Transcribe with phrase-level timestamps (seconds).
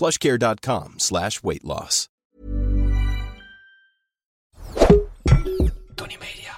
[0.00, 2.08] plushcare.com slash weight loss.
[5.94, 6.54] Tony Media.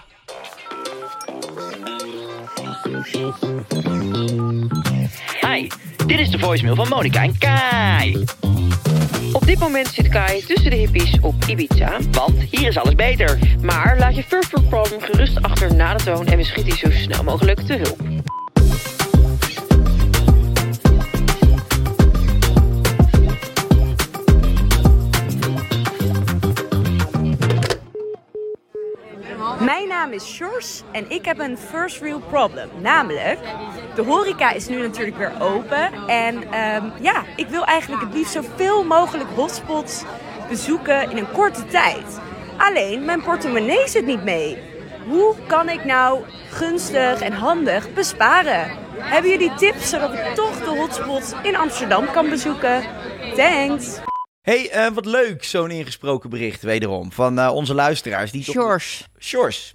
[5.41, 5.69] Hi,
[6.07, 8.25] dit is de voicemail van Monica en Kai.
[9.33, 11.99] Op dit moment zit Kai tussen de hippies op Ibiza.
[12.11, 13.39] Want hier is alles beter.
[13.63, 17.23] Maar laat je world problem gerust achter na de toon en we schieten zo snel
[17.23, 18.12] mogelijk te hulp.
[30.13, 32.69] Naam is Sjors en ik heb een first real problem.
[32.81, 33.39] Namelijk,
[33.95, 35.93] de horeca is nu natuurlijk weer open.
[36.07, 40.03] En ehm, ja, ik wil eigenlijk het liefst zoveel mogelijk hotspots
[40.49, 42.21] bezoeken in een korte tijd.
[42.57, 44.59] Alleen, mijn portemonnee zit niet mee.
[45.09, 48.71] Hoe kan ik nou gunstig en handig besparen?
[48.99, 52.83] Hebben jullie tips zodat ik toch de hotspots in Amsterdam kan bezoeken?
[53.37, 54.01] Thanks!
[54.43, 58.31] Hey, eh, wat leuk, zo'n ingesproken bericht wederom van eh, onze luisteraars.
[58.31, 59.09] Die toch- Sjors.
[59.19, 59.75] Sjors.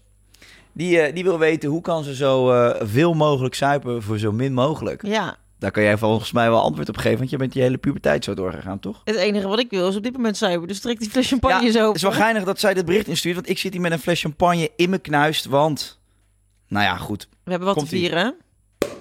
[0.78, 4.31] Die, eh, die wil weten hoe kan ze zo eh, veel mogelijk zuipen voor zo
[4.31, 5.06] min mogelijk.
[5.06, 7.78] Ja, Daar kan jij volgens mij wel antwoord op geven, want je bent je hele
[7.78, 9.01] puberteit zo doorgegaan, toch?
[9.03, 10.68] het enige wat ik wil is op dit moment zuipen.
[10.68, 13.07] Dus trek die fles champagne ja, zo het is wel geinig dat zij dit bericht
[13.07, 16.00] instuurt, want ik zit hier met een fles champagne in mijn knuist, want...
[16.68, 17.28] Nou ja, goed.
[17.44, 18.35] We hebben wat te vieren.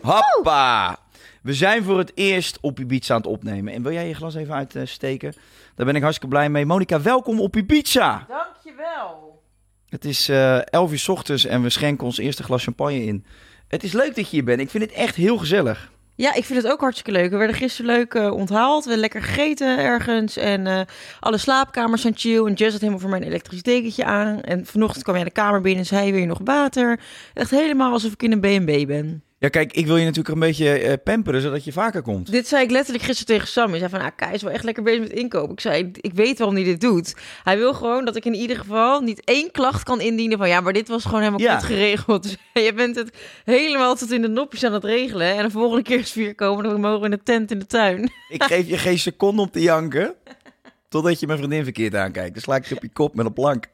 [0.03, 0.99] Hoppa!
[1.43, 3.73] We zijn voor het eerst op Ibiza aan het opnemen.
[3.73, 5.35] En wil jij je glas even uitsteken?
[5.75, 6.67] Daar ben ik hartstikke blij mee.
[6.67, 8.27] Monika, welkom op Ibiza!
[8.29, 9.43] Dankjewel.
[9.89, 13.25] Het is eh 11 uur 's ochtends en we schenken ons eerste glas champagne in.
[13.69, 14.61] Het is leuk dat je hier bent.
[14.61, 15.91] Ik vind het echt heel gezellig.
[16.15, 17.31] Ja, ik vind het ook hartstikke leuk.
[17.31, 18.85] We werden gisteren leuk eh, onthaald.
[18.85, 20.37] We hebben lekker gegeten ergens.
[20.37, 20.81] En eh,
[21.21, 22.45] alle slaapkamers zijn chill.
[22.47, 24.41] En Jess had helemaal voor mij een elektrisch dekentje aan.
[24.41, 27.01] En vanochtend kwam jij de kamer binnen en zei weer nog water.
[27.35, 29.23] Echt helemaal alsof ik in een B&B ben.
[29.39, 32.31] Ja, kijk, ik wil je natuurlijk een beetje eh, pamperen, zodat je vaker komt.
[32.31, 33.71] Dit zei ik letterlijk gisteren tegen Sam.
[33.71, 35.53] Hij zei van, ah, Kai is wel echt lekker bezig met inkopen.
[35.53, 37.15] Ik zei, ik weet waarom hij dit doet.
[37.45, 40.49] Hij wil gewoon dat ik in ieder geval niet één klacht kan indienen van...
[40.49, 41.57] ja, maar dit was gewoon helemaal Ja.
[41.59, 42.23] goed geregeld.
[42.23, 42.37] Dus
[42.67, 45.37] je bent het helemaal tot in de nopjes aan het regelen.
[45.37, 47.67] En de volgende keer is vier komen, dan mogen we in de tent in de
[47.67, 48.11] tuin.
[48.29, 50.15] Ik geef je geen seconde om te janken,
[50.89, 52.33] totdat je mijn vriendin verkeerd aankijkt.
[52.33, 53.65] Dan sla ik je op je kop met een plank.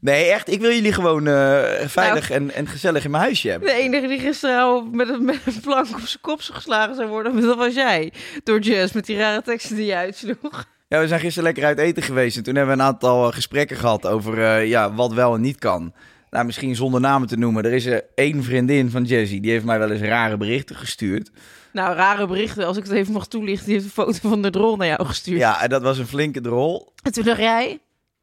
[0.00, 3.68] Nee, echt, ik wil jullie gewoon eh, veilig en, en gezellig in mijn huisje hebben.
[3.68, 7.08] De enige die gisteren al met een, met een plank op zijn kop geslagen zou
[7.08, 8.12] worden, dat was jij.
[8.44, 10.66] Door Jess met die rare teksten die je uitsloeg.
[10.88, 13.34] Ja, we zijn gisteren lekker uit eten geweest en toen hebben we een aantal eh,
[13.34, 15.92] gesprekken gehad over eh, ja, wat wel en niet kan.
[16.30, 17.64] Nou, misschien zonder namen te noemen.
[17.64, 21.30] Er is er één vriendin van Jessie, die heeft mij wel eens rare berichten gestuurd.
[21.76, 23.66] Nou, rare berichten, als ik het even mag toelichten.
[23.66, 25.38] Die heeft een foto van de drol naar jou gestuurd.
[25.38, 26.92] Ja, en dat was een flinke drol.
[27.02, 27.78] En toen dacht jij,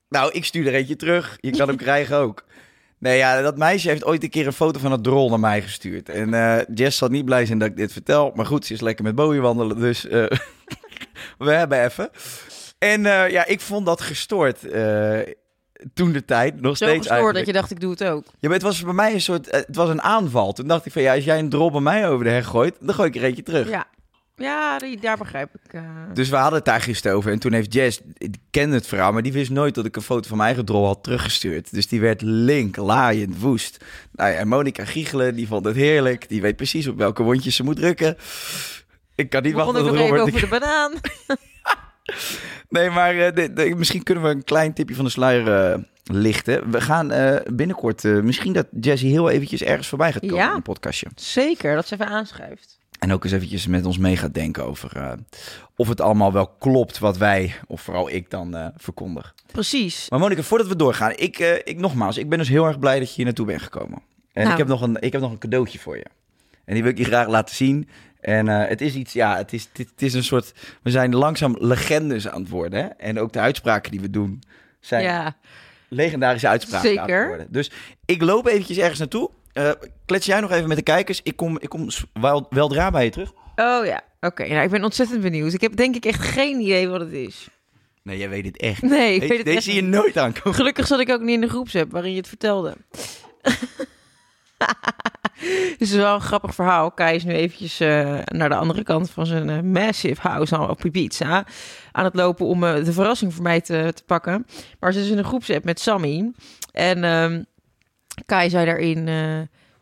[0.09, 1.37] Nou, ik stuur er eentje terug.
[1.39, 2.45] Je kan hem krijgen ook.
[2.97, 5.61] Nee, ja, dat meisje heeft ooit een keer een foto van een drol naar mij
[5.61, 6.09] gestuurd.
[6.09, 8.31] En eh, Jess zal niet blij zijn dat ik dit vertel.
[8.35, 10.25] Maar goed, ze is lekker met Bowie wandelen, dus eh,
[11.37, 12.09] we hebben even.
[12.77, 14.59] En eh, ja, ik vond dat gestoord
[15.93, 16.61] toen de tijd.
[16.61, 17.37] Nog zo steeds eigenlijk.
[17.37, 18.23] dat je dacht, ik doe het ook.
[18.25, 19.49] Ja, maar het was bij mij een soort...
[19.49, 20.53] eh, Het was een aanval.
[20.53, 22.75] Toen dacht ik van, ja, als jij een drol bij mij over de heg gooit...
[22.79, 23.69] dan gooi ik er eentje terug.
[23.69, 23.85] Ja,
[24.35, 25.73] ja die, daar begrijp ik.
[25.73, 25.81] eh.
[26.13, 27.31] Dus we hadden het daar gisteren over.
[27.31, 30.01] En toen heeft Jess, die kende het verhaal, maar die wist nooit dat ik een
[30.01, 31.73] foto van mijn eigen drol had teruggestuurd.
[31.73, 33.77] Dus die werd link, laaiend, woest.
[34.11, 36.29] Nou ja, en Monica Giechelen, die vond het heerlijk.
[36.29, 38.17] Die weet precies op welke wondjes ze moet drukken.
[39.15, 40.91] Ik kan niet wachten tot over de banaan.
[42.69, 45.79] Nee, maar eh, de- de- misschien kunnen we een klein tipje van de sluier eh,
[46.03, 46.71] lichten.
[46.71, 50.49] We gaan eh, binnenkort, misschien dat Jessie heel eventjes ergens voorbij gaat komen Ja.
[50.49, 51.07] in een podcastje.
[51.15, 52.79] Zeker, dat ze even aanschuift.
[52.99, 55.17] En ook eens eventjes met ons mee gaat denken over
[55.75, 59.33] of het allemaal wel klopt wat wij, of vooral ik dan, verkondig.
[59.51, 60.09] Precies.
[60.09, 63.07] Maar Monika, voordat we doorgaan, ik, ik nogmaals, ik ben dus heel erg blij dat
[63.09, 64.01] je hier naartoe bent gekomen.
[64.33, 64.51] En Nou.
[64.51, 66.05] ik, heb nog een, ik heb nog een cadeautje voor je.
[66.65, 67.87] En die wil ik je graag laten zien.
[68.23, 70.53] En eh, het is iets, ja, het is, het, het is een soort...
[70.81, 72.79] We zijn langzaam legendes aan het worden.
[72.83, 72.85] Hè?
[72.87, 74.41] En ook de uitspraken die we doen
[74.79, 75.35] zijn Ja,
[75.87, 77.19] legendarische uitspraken aan Zeker.
[77.19, 77.47] het worden.
[77.49, 77.71] Dus
[78.05, 79.29] ik loop eventjes ergens naartoe.
[79.53, 79.71] Eh,
[80.05, 81.19] klets jij nog even met de kijkers.
[81.23, 83.31] Ik kom, ik kom wel, weldra bij je terug.
[83.55, 84.01] oh ja.
[84.21, 85.53] Oké, nou, ik ben ontzettend benieuwd.
[85.53, 87.47] Ik heb denk ik echt geen idee wat het is.
[88.03, 88.81] Nee, jij weet het echt.
[88.81, 90.53] Nee, ik Deze- weet het Deze echt zie je nooit aankomen.
[90.53, 92.73] Gelukkig zat ik ook niet in de groepsapp waarin je het vertelde.
[95.71, 96.91] het is wel een grappig verhaal.
[96.91, 100.69] Kai is nu eventjes eh, naar de andere kant van zijn eh, massive house nou,
[100.69, 101.45] op Ibiza
[101.91, 104.45] aan het lopen om eh, de verrassing voor mij te, te pakken.
[104.79, 106.31] Maar ze is in een groepsapp met Sammy.
[106.71, 107.43] En ehm,
[108.25, 109.09] Kai zei daarin...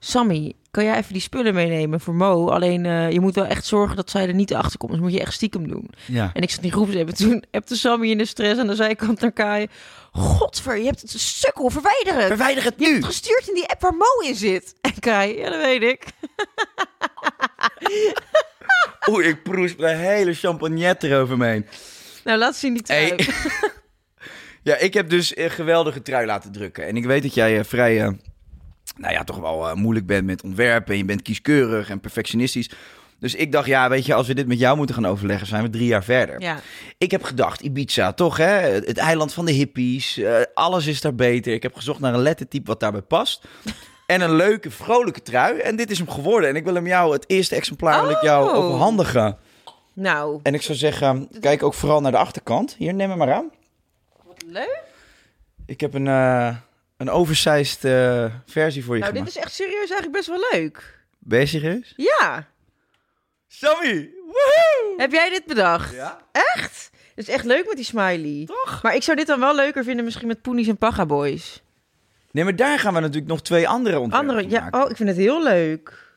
[0.04, 2.50] Sammy, kan jij even die spullen meenemen voor Mo?
[2.50, 2.84] Alleen
[3.14, 4.92] je moet wel echt zorgen dat zij er niet achter komt.
[4.92, 5.90] Dus moet je echt stiekem doen.
[6.06, 6.32] Ja.
[6.34, 9.20] En ik zat in die en toen hebte Sammy in de stress aan de zijkant
[9.20, 9.68] naar Kai.
[10.12, 12.28] Godver, je hebt het een sukkel, verwijder het.
[12.28, 12.96] Verwijder het Je hebt nu.
[12.96, 14.76] het gestuurd in die app waar Mo in zit.
[14.82, 16.04] En Kai, ja dat weet ik.
[19.10, 21.66] Oeh, ik proes de hele champagnette erover me heen.
[22.24, 23.14] Nou, laat zien die trui.
[23.16, 23.28] Hey.
[24.64, 26.88] Ja, ik heb dus een geweldige trui laten drukken.
[26.88, 28.10] En ik weet dat jij eh, vrij, eh,
[28.98, 30.92] nou ja, toch wel eh, moeilijk bent met ontwerpen.
[30.92, 32.70] En je bent kieskeurig en perfectionistisch.
[33.22, 35.64] Dus ik dacht, ja, weet je, als we dit met jou moeten gaan overleggen, zijn
[35.64, 36.42] we drie jaar verder.
[36.42, 36.60] Ja,
[36.98, 38.46] Ik heb gedacht, Ibiza, toch hè?
[38.70, 40.18] Het eiland van de hippies.
[40.18, 41.54] eh, alles is daar beter.
[41.54, 43.44] Ik heb gezocht naar een lettertype wat daarbij past.
[44.06, 45.60] En een leuke, vrolijke trui.
[45.60, 46.50] En dit is hem geworden.
[46.50, 48.56] En ik wil hem jou, het eerste exemplaar, wil ik jou Oh.
[48.56, 49.38] overhandigen.
[49.94, 52.76] nou, En ik zou zeggen, kijk ook vooral naar de achterkant.
[52.78, 53.52] Hier, neem hem maar aan.
[54.26, 54.82] wat leuk.
[55.66, 56.56] Ik heb een, eh
[56.98, 59.38] een oversized eh, versie voor je Nou, dit gemaakt.
[59.38, 61.00] is echt serieus eigenlijk best wel leuk.
[61.20, 61.94] Ben je serieus?
[61.98, 62.48] Ja,
[63.54, 64.10] Sammy!
[64.26, 64.94] Woehoe!
[64.98, 65.94] heb jij dit bedacht?
[65.94, 66.18] Ja?
[66.32, 66.90] Echt?
[67.16, 68.44] Het is echt leuk met die smiley.
[68.46, 68.80] Toch?
[68.84, 71.64] Maar ik zou dit dan wel leuker vinden misschien met Poenies en Paga Boys.
[72.32, 74.84] Nee, maar daar gaan we natuurlijk nog twee andere ontwerpen Andere, ja, maken.
[74.84, 76.10] oh, ik vind het heel leuk.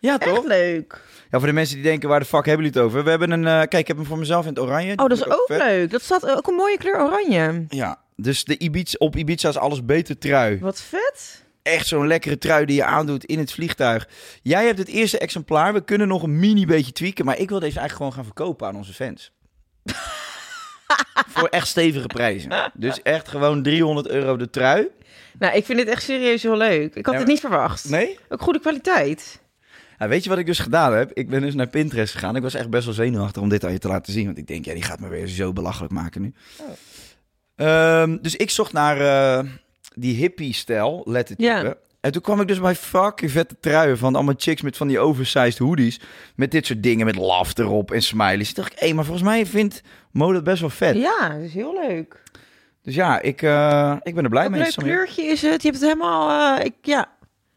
[0.00, 0.44] Ja, Echt toch?
[0.44, 1.00] leuk.
[1.30, 3.04] Ja, voor de mensen die denken, waar de fuck hebben jullie het over?
[3.04, 3.46] We hebben een...
[3.46, 4.90] eh, kijk, ik heb hem voor mezelf in het oranje.
[4.96, 5.58] Oh, dat is ook vet.
[5.58, 5.90] leuk.
[5.90, 7.64] Dat staat ook een mooie kleur oranje.
[7.68, 10.58] Ja, dus de Ibiza, op Ibiza is alles beter trui.
[10.60, 11.46] Wat vet.
[11.68, 14.08] Echt zo'n lekkere trui die je aandoet in het vliegtuig.
[14.42, 15.72] Jij hebt het eerste exemplaar.
[15.72, 17.24] We kunnen nog een mini beetje tweaken.
[17.24, 19.32] Maar ik wil deze eigenlijk gewoon gaan verkopen aan onze fans.
[21.28, 22.72] Voor echt stevige prijzen.
[22.74, 24.88] Dus echt gewoon 300 euro de trui.
[25.38, 26.94] Nou, ik vind dit echt serieus heel leuk.
[26.94, 27.88] Ik had Ja, het niet verwacht.
[27.88, 28.18] Nee?
[28.28, 29.40] Ook goede kwaliteit.
[29.98, 31.12] Nou, weet je wat ik dus gedaan heb?
[31.12, 32.36] Ik ben dus naar Pinterest gegaan.
[32.36, 34.24] Ik was echt best wel zenuwachtig om dit aan je te laten zien.
[34.26, 36.32] Want ik denk, ja, die gaat me weer zo belachelijk maken nu.
[37.56, 39.50] Ehm, dus ik zocht naar eh,
[40.00, 41.48] die hippie-stijl lettertype.
[41.48, 41.74] Ja.
[42.00, 44.98] En toen kwam ik dus bij fucking vette truien van allemaal chicks met van die
[44.98, 46.00] oversized hoodies.
[46.36, 48.52] Met dit soort dingen, met love erop en smileys.
[48.52, 50.96] Toen dacht ik, hé, maar volgens mij vindt Mo dat best wel vet.
[50.96, 52.22] Ja, dat is heel leuk.
[52.82, 54.60] Dus ja, ik, eh, ik ben er blij Wat een mee.
[54.60, 54.92] leuk Samir.
[54.94, 55.62] kleurtje is het.
[55.62, 56.56] Je hebt het helemaal...
[56.58, 57.12] eh, ik, ja.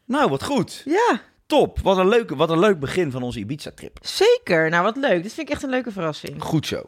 [0.06, 0.82] Nou, wat goed.
[0.86, 1.80] ja, Top.
[1.80, 3.98] Wat een, leuk, wat een leuk begin van onze Ibiza-trip.
[4.02, 4.70] zeker.
[4.70, 5.24] Nou, wat leuk.
[5.24, 6.44] Dit vind ik echt een leuke verrassing.
[6.44, 6.82] Goed zo.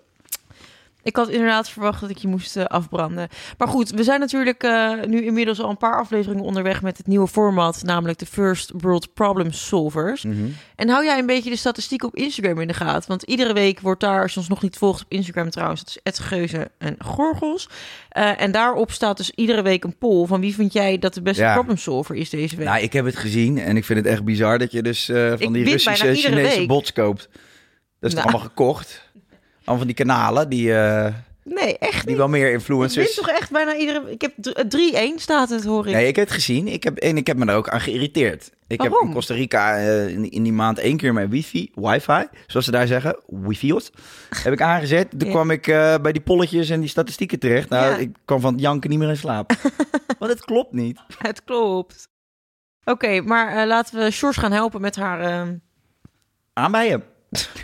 [1.03, 3.27] Ik had inderdaad verwacht dat ik je moest eh, afbranden.
[3.57, 7.07] Maar goed, we zijn natuurlijk eh, nu inmiddels al een paar afleveringen onderweg met het
[7.07, 10.23] nieuwe format, namelijk de First World Problem Solvers.
[10.23, 10.37] Mhm.
[10.75, 13.09] En hou jij een beetje de statistiek op Instagram in de gaten?
[13.09, 16.13] Want iedere week wordt daar, als je ons nog niet volgt op Instagram trouwens, dat
[16.13, 17.69] is @geuze en Gorgels.
[18.09, 21.21] Eh, en daarop staat dus iedere week een poll van wie vind jij dat de
[21.21, 21.53] beste Ja.
[21.53, 22.65] problem solver is deze week.
[22.67, 25.15] Nou, ik heb het gezien en ik vind het echt bizar dat je dus van
[25.39, 26.67] Ik die Russische, Chinese week.
[26.67, 27.29] bots koopt.
[27.99, 28.27] Dat is Nou.
[28.29, 29.02] allemaal gekocht?
[29.65, 31.13] Van die kanalen die, eh,
[31.43, 32.17] nee, echt die niet.
[32.17, 33.15] wel meer Ik influencers...
[33.15, 34.11] win toch echt bijna iedere...
[34.11, 34.75] Ik heb d-
[35.17, 35.93] 3-1 staat het, hoor ik.
[35.93, 38.51] Nee, ik heb het gezien ik heb, en ik heb me daar ook aan geïrriteerd.
[38.67, 39.07] Ik heb Waarom?
[39.07, 42.71] in Costa Rica eh, in, in die maand één keer mijn wifi, wifi, zoals ze
[42.71, 43.91] daar zeggen, wifi's,
[44.43, 45.09] heb ik aangezet.
[45.09, 45.33] Toen Ja.
[45.33, 47.69] kwam ik eh, bij die polletjes en die statistieken terecht.
[47.69, 47.97] Nou, Ja.
[47.97, 49.51] ik kwam van het janken niet meer in slaap.
[50.19, 50.99] Want het klopt niet.
[51.17, 52.07] Het klopt.
[52.83, 55.55] Oké, maar eh, laten we Sjors gaan helpen met haar, ehm,
[56.53, 57.01] Aan bij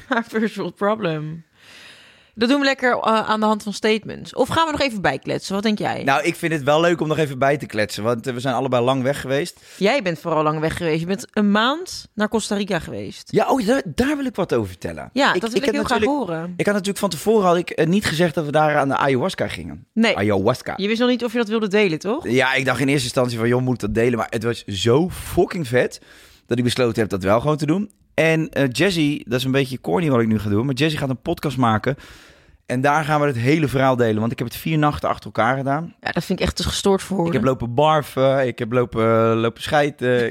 [0.07, 0.25] haar
[0.55, 1.45] world problem.
[2.39, 4.33] Dat doen we lekker eh, aan de hand van statements.
[4.33, 5.53] Of gaan we nog even bijkletsen?
[5.53, 6.03] Wat denk jij?
[6.03, 8.39] Nou, ik vind het wel leuk om nog even bij te kletsen, want eh, we
[8.39, 9.59] zijn allebei lang weg geweest.
[9.77, 10.99] Jij bent vooral lang weg geweest.
[10.99, 13.31] Je bent een maand naar Costa Rica geweest.
[13.31, 15.09] Ja, oh, daar, daar wil ik wat over vertellen.
[15.13, 16.53] Ja, dat wil ik, heb heel graag horen.
[16.57, 18.97] Ik had natuurlijk van tevoren had ik eh, niet gezegd dat we daar aan de
[18.97, 19.85] ayahuasca gingen.
[19.93, 20.73] Nee, Ayahuasca.
[20.77, 22.27] je wist nog niet of je dat wilde delen, toch?
[22.27, 24.17] Ja, ik dacht in eerste instantie van, joh, moet ik dat delen?
[24.17, 26.01] Maar het was zo fucking vet
[26.45, 27.91] dat ik besloten heb dat wel gewoon te doen.
[28.13, 30.97] En eh Jazzy, dat is een beetje corny wat ik nu ga doen, maar Jazzy
[30.97, 31.95] gaat een podcast maken.
[32.69, 35.25] En daar gaan we het hele verhaal delen, want ik heb het vier nachten achter
[35.25, 35.95] elkaar gedaan.
[36.01, 39.35] Ja, dat vind ik echt te gestoord voor Ik heb lopen barfen, ik heb lopen,
[39.35, 40.07] lopen schijten.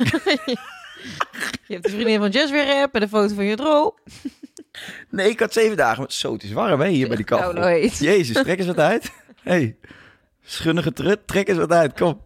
[1.66, 3.94] Je hebt de vriendin van Jess weer app en de foto van je dro.
[5.10, 6.04] nee, ik had zeven dagen.
[6.08, 7.52] Zo, het is warm hè, hier bij die kachel.
[7.52, 7.88] Nou.
[7.98, 9.12] Jezus, trek eens wat uit.
[9.42, 9.76] hey,
[10.42, 12.22] schunnige trut, trek eens wat uit, kom.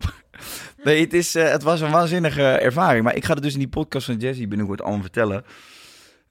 [0.83, 3.04] Nee, het, is, eh, het was een waanzinnige ervaring.
[3.04, 5.45] Maar ik ga het dus in die podcast van Jesse binnenkort allemaal vertellen.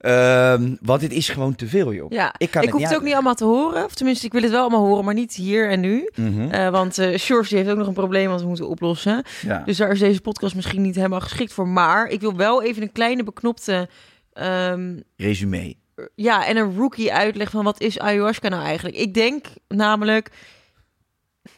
[0.01, 2.11] Ehm, want het is gewoon te veel, joh.
[2.11, 3.85] Ja, Ik kan het hoef niet het ook niet allemaal te horen.
[3.85, 6.09] Of tenminste, ik wil het wel allemaal horen, maar niet hier en nu.
[6.15, 6.49] Mhm.
[6.51, 7.17] Eh, want die
[7.57, 9.23] heeft ook nog een probleem wat we moeten oplossen.
[9.41, 9.61] ja.
[9.65, 11.67] Dus daar is deze podcast misschien niet helemaal geschikt voor.
[11.67, 13.89] Maar ik wil wel even een kleine beknopte...
[14.33, 15.75] ehm, Resume.
[16.15, 18.97] ja, en een rookie uitleg van wat is ayahuasca nou eigenlijk?
[18.97, 20.29] Ik denk namelijk...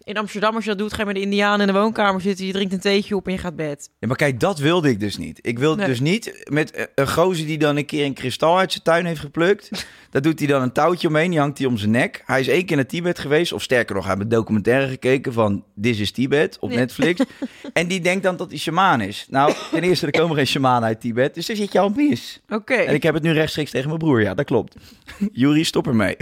[0.03, 2.45] In Amsterdam, als je dat doet, ga je met de indianen in de woonkamer zitten.
[2.45, 3.89] Je drinkt een theetje op en je gaat bed.
[3.99, 5.39] Ja, maar kijk, dat wilde ik dus niet.
[5.41, 5.87] Ik wilde Nee.
[5.87, 9.05] dus niet met eh, een gozer die dan een keer een kristal uit zijn tuin
[9.05, 9.69] heeft geplukt.
[10.09, 12.23] Daar doet hij dan een touwtje omheen, die hangt hij om zijn nek.
[12.25, 15.33] Hij is één keer naar Tibet geweest, of sterker nog, hij heeft een documentaire gekeken
[15.33, 16.69] van This is Tibet op.
[16.69, 17.21] Netflix.
[17.73, 19.25] en die denkt dan dat hij shamaan is.
[19.29, 22.41] Nou, ten eerste, er komen geen shamanen uit Tibet, dus daar zit je al mis.
[22.49, 22.73] Oké.
[22.73, 24.75] En ik heb het nu rechtstreeks tegen mijn broer, ja, dat klopt.
[25.31, 26.17] Juri, stop ermee.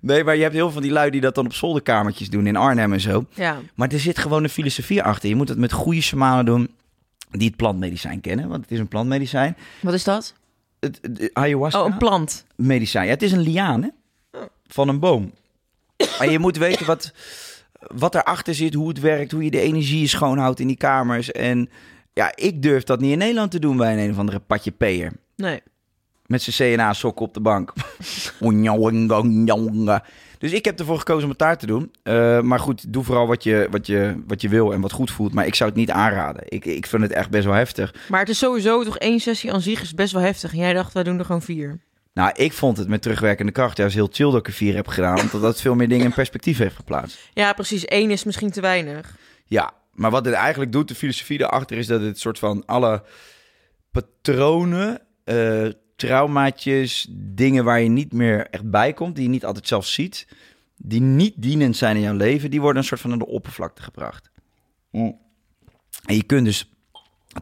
[0.00, 2.46] Nee, maar je hebt heel veel van die lui die dat dan op zolderkamertjes doen
[2.46, 3.24] in Arnhem en zo.
[3.34, 3.58] Ja.
[3.74, 5.28] Maar er zit gewoon een filosofie achter.
[5.28, 6.70] Je moet het met goede shamanen doen
[7.30, 8.48] die het plantmedicijn kennen.
[8.48, 9.56] Want het is een plantmedicijn.
[9.80, 10.34] Wat is dat?
[10.80, 11.80] Het, het- ayahuasca.
[11.80, 12.44] Oh, een plant.
[12.56, 13.04] medicijn.
[13.04, 13.88] Ja, het is een liaan hè?
[14.66, 15.32] van een boom.
[16.18, 17.12] En je moet weten wat,
[17.94, 21.32] wat erachter zit, hoe het werkt, hoe je de energie schoonhoudt in die kamers.
[21.32, 21.70] En
[22.12, 24.70] ja, ik durf dat niet in Nederland te doen bij een, een of andere patje
[24.70, 25.12] peer.
[25.36, 25.60] Nee.
[26.30, 27.72] Met zijn CNA-sokken op de bank.
[30.38, 31.92] dus ik heb ervoor gekozen om het daar te doen.
[32.02, 35.10] Eh, maar goed, doe vooral wat je, wat, je, wat je wil en wat goed
[35.10, 35.32] voelt.
[35.32, 36.42] Maar ik zou het niet aanraden.
[36.48, 37.94] Ik, ik vind het echt best wel heftig.
[38.08, 40.52] Maar het is sowieso toch één sessie aan zich is best wel heftig.
[40.52, 41.80] En jij dacht, wij doen er gewoon vier.
[42.14, 44.86] Nou, ik vond het met terugwerkende kracht juist heel chill dat ik er vier heb
[44.86, 45.20] gedaan.
[45.20, 47.18] Omdat dat veel meer dingen in perspectief heeft geplaatst.
[47.32, 47.82] Ja, precies.
[47.84, 49.16] Eén is misschien te weinig.
[49.44, 53.02] Ja, maar wat het eigenlijk doet, de filosofie daarachter, is dat het soort van alle
[53.90, 55.66] patronen, eh,
[56.00, 60.26] traumaatjes, dingen waar je niet meer echt bij komt, die je niet altijd zelf ziet,
[60.76, 63.82] die niet dienend zijn in jouw leven, die worden een soort van aan de oppervlakte
[63.82, 64.30] gebracht.
[64.92, 65.16] En
[66.04, 66.70] je kunt dus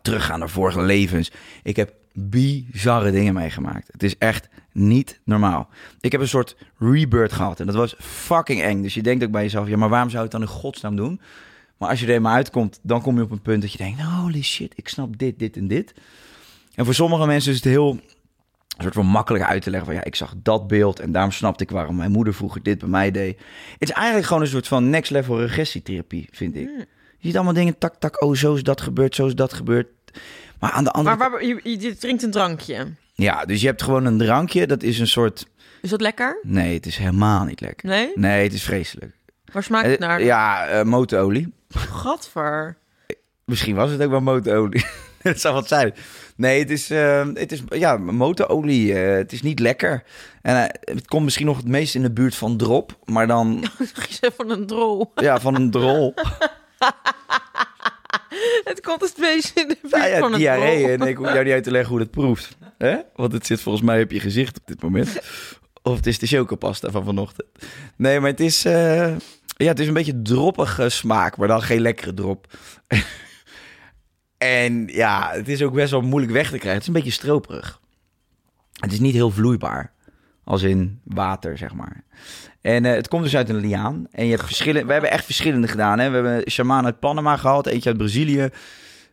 [0.02, 1.30] teruggaan naar vorige levens.
[1.62, 3.88] Ik heb bizarre dingen meegemaakt.
[3.92, 5.68] Het is echt niet normaal.
[6.00, 8.82] Ik heb een soort rebirth gehad en dat was fucking eng.
[8.82, 10.96] Dus je denkt ook bij jezelf, ja, maar waarom zou je het dan in godsnaam
[10.96, 11.20] doen?
[11.76, 14.00] Maar als je er eenmaal uitkomt, dan kom je op een punt dat je denkt,
[14.00, 15.94] holy shit, ik snap dit, dit en dit.
[16.74, 18.00] En voor sommige mensen is het heel
[18.78, 21.32] een soort van makkelijk uit te leggen van ja, ik zag dat beeld en daarom
[21.32, 23.38] snapte ik waarom mijn moeder vroeger dit bij mij deed.
[23.78, 26.68] Het is eigenlijk gewoon een soort van next level regressietherapie, vind ik.
[27.18, 29.88] Je ziet allemaal dingen, tak, tak, oh, zo is dat gebeurd, zo is dat gebeurd.
[30.60, 32.86] Maar aan de andere Maar waar, je, je drinkt een drankje.
[33.14, 35.46] Ja, dus je hebt gewoon een drankje, dat is een soort...
[35.82, 36.38] Is dat lekker?
[36.42, 37.88] Nee, het is helemaal niet lekker.
[37.88, 38.12] Nee?
[38.14, 39.12] Nee, het is vreselijk.
[39.52, 40.22] Waar smaakt het Eh, naar?
[40.22, 41.52] Ja, eh, motorolie.
[41.74, 42.76] Gadver.
[43.44, 44.84] Misschien was het ook wel motorolie.
[45.32, 45.94] Het zou wat zijn.
[46.36, 48.94] Nee, het is, eh, het is ja, motorolie.
[48.94, 50.02] eh, het is niet lekker.
[50.42, 52.98] En eh, het komt misschien nog het meest in de buurt van drop.
[53.04, 53.64] Maar dan
[54.20, 55.12] zegt van een drol.
[55.14, 56.14] ja, van een drol.
[58.64, 60.78] Het komt het meest in de buurt Nou ja, van een diarree.
[60.82, 60.90] drol.
[60.90, 62.56] En ik hoef jou niet uit te leggen hoe het proeft.
[62.78, 62.96] hè?
[63.16, 65.18] Want het zit volgens mij op je gezicht op dit moment.
[65.82, 67.48] Of het is de chocopasta van vanochtend.
[67.96, 69.10] Nee, maar het is, eh,
[69.56, 71.36] ja, het is een beetje droppige smaak.
[71.36, 72.46] Maar dan geen lekkere drop.
[74.38, 76.72] En ja, het is ook best wel moeilijk weg te krijgen.
[76.72, 77.80] Het is een beetje stroperig.
[78.72, 79.92] Het is niet heel vloeibaar.
[80.44, 82.04] Als in water, zeg maar.
[82.60, 84.06] En eh, het komt dus uit een liaan.
[84.10, 84.86] En je hebt verschillende.
[84.86, 85.98] We hebben echt verschillende gedaan.
[85.98, 86.08] Hè?
[86.08, 88.48] We hebben een shaman uit Panama gehad, eentje uit Brazilië,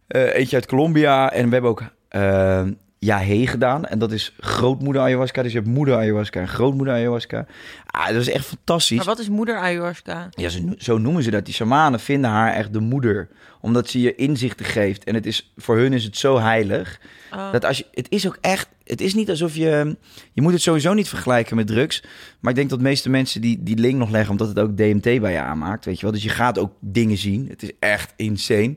[0.08, 1.32] eh, eentje uit Colombia.
[1.32, 2.64] En we hebben ook eh
[3.06, 3.86] Yahe gedaan.
[3.86, 5.42] En dat is grootmoeder ayahuasca.
[5.42, 7.46] Dus je hebt moeder ayahuasca en grootmoeder ayahuasca.
[7.86, 8.98] Ah, dat is echt fantastisch.
[8.98, 10.28] Maar wat is moeder ayahuasca?
[10.30, 11.46] Ja, zo noemen ze dat.
[11.46, 13.28] Die shamanen vinden haar echt de moeder.
[13.62, 15.04] Omdat ze je inzichten geeft.
[15.04, 17.00] En het is, voor hun is het zo heilig.
[17.34, 17.52] Oh.
[17.52, 18.68] Dat als je, het is ook echt...
[18.84, 19.98] Het is niet alsof je...
[20.34, 22.04] Je moet het sowieso niet vergelijken met drugs.
[22.40, 24.32] Maar ik denk dat de meeste mensen die, die link nog leggen...
[24.32, 25.86] omdat het ook DMT bij je aanmaakt.
[25.86, 26.12] Weet je wel?
[26.12, 27.48] Dus je gaat ook dingen zien.
[27.50, 28.76] Het is echt insane.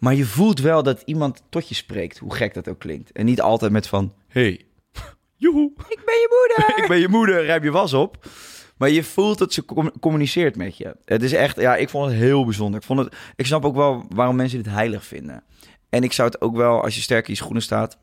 [0.00, 2.18] Maar je voelt wel dat iemand tot je spreekt.
[2.18, 3.12] Hoe gek dat ook klinkt.
[3.12, 4.14] En niet altijd met van...
[4.28, 4.60] Hey,
[5.36, 5.70] joehoe.
[5.88, 6.74] Ik ben je moeder!
[6.82, 8.26] ik ben je moeder, ruim je was op.
[8.76, 10.96] Maar je voelt dat ze com- communiceert met je.
[11.04, 12.80] Het is echt, ja, ik vond het heel bijzonder.
[12.80, 15.42] Ik, vond het, ik snap ook wel waarom mensen dit heilig vinden.
[15.88, 17.98] En ik zou het ook wel, als je sterk in je schoenen staat,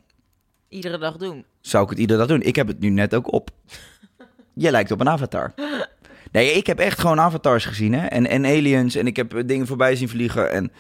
[0.70, 1.46] Iedere dag doen.
[1.62, 2.42] zou ik het iedere dag doen.
[2.42, 3.50] Ik heb het nu net ook op.
[4.54, 5.54] Je lijkt op een avatar.
[6.32, 8.06] Nee, ik heb echt gewoon avatars gezien, hè.
[8.06, 10.52] En, en aliens, en ik heb eh, dingen voorbij zien vliegen.
[10.52, 10.72] En,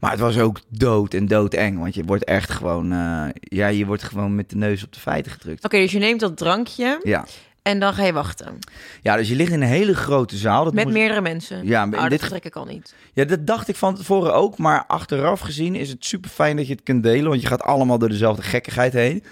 [0.00, 1.78] maar het was ook dood en doodeng.
[1.78, 5.00] Want je wordt echt gewoon, eh, ja, je wordt gewoon met de neus op de
[5.00, 5.64] feiten gedrukt.
[5.64, 7.24] Oké, dus je neemt dat drankje Ja.
[7.62, 8.58] en dan ga je wachten.
[9.02, 10.64] ja, dus je ligt in een hele grote zaal.
[10.64, 11.66] Dat Met moest- meerdere mensen.
[11.66, 12.94] Ja, oh, dat dit ge- trek ik al niet.
[13.12, 14.58] Ja, dat dacht ik van tevoren ook.
[14.58, 17.28] Maar achteraf gezien is het super fijn dat je het kunt delen.
[17.28, 19.24] Want je gaat allemaal door dezelfde gekkigheid heen.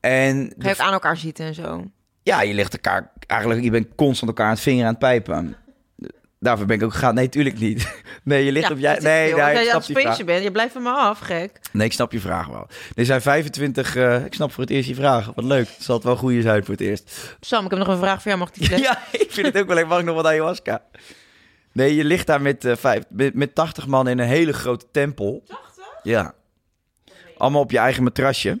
[0.00, 1.84] En Ga je ook aan elkaar zitten en zo.
[2.22, 5.54] ja, je ligt elkaar eigenlijk, je bent constant elkaar aan het vinger aan het pijpen.
[6.42, 7.14] Daarvoor ben ik ook gegaan.
[7.14, 7.88] Nee, tuurlijk niet.
[8.24, 8.98] Nee, je ligt Ja, op jij.
[8.98, 10.24] Nee, ik snap die vraag.
[10.24, 11.60] bent, je blijft van me af, gek.
[11.72, 12.66] Nee, ik snap je vraag wel.
[12.94, 13.96] Er zijn 25...
[13.96, 15.32] eh, ik snap voor het eerst je vraag.
[15.34, 15.68] Wat leuk.
[15.68, 17.36] Het zal het wel goede zijn voor het eerst.
[17.40, 18.38] Sam, ik heb nog een vraag voor jou.
[18.38, 18.78] Mag ik die?
[18.88, 19.86] Ja, ik vind het ook wel leuk.
[19.86, 20.82] Mag ik nog wat ayahuasca?
[21.72, 24.86] Nee, je ligt daar met, eh, vijf, met, met 80 man in een hele grote
[24.92, 25.42] tempel.
[25.46, 25.84] 80?
[26.02, 26.34] Ja.
[27.36, 28.58] Allemaal op je eigen matrasje.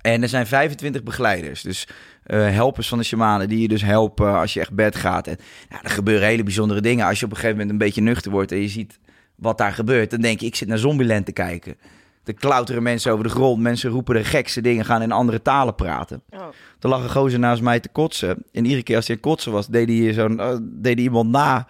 [0.00, 1.62] En er zijn 25 begeleiders.
[1.62, 1.88] Dus
[2.26, 5.26] eh, helpers van de shamanen die je dus helpen als je echt bed gaat.
[5.26, 5.36] En
[5.68, 7.06] nou, er gebeuren hele bijzondere dingen.
[7.06, 8.98] Als je op een gegeven moment een beetje nuchter wordt en je ziet
[9.34, 11.76] wat daar gebeurt, dan denk je, ik zit naar Zombieland te kijken.
[12.24, 15.74] Er klauteren mensen over de grond, mensen roepen de gekste dingen, gaan in andere talen
[15.74, 16.22] praten.
[16.30, 16.40] Oh.
[16.80, 18.44] Er lag een gozer naast mij te kotsen.
[18.52, 21.30] En iedere keer als hij aan kotsen was, deed hij, zo'n, eh, deed hij iemand
[21.30, 21.66] na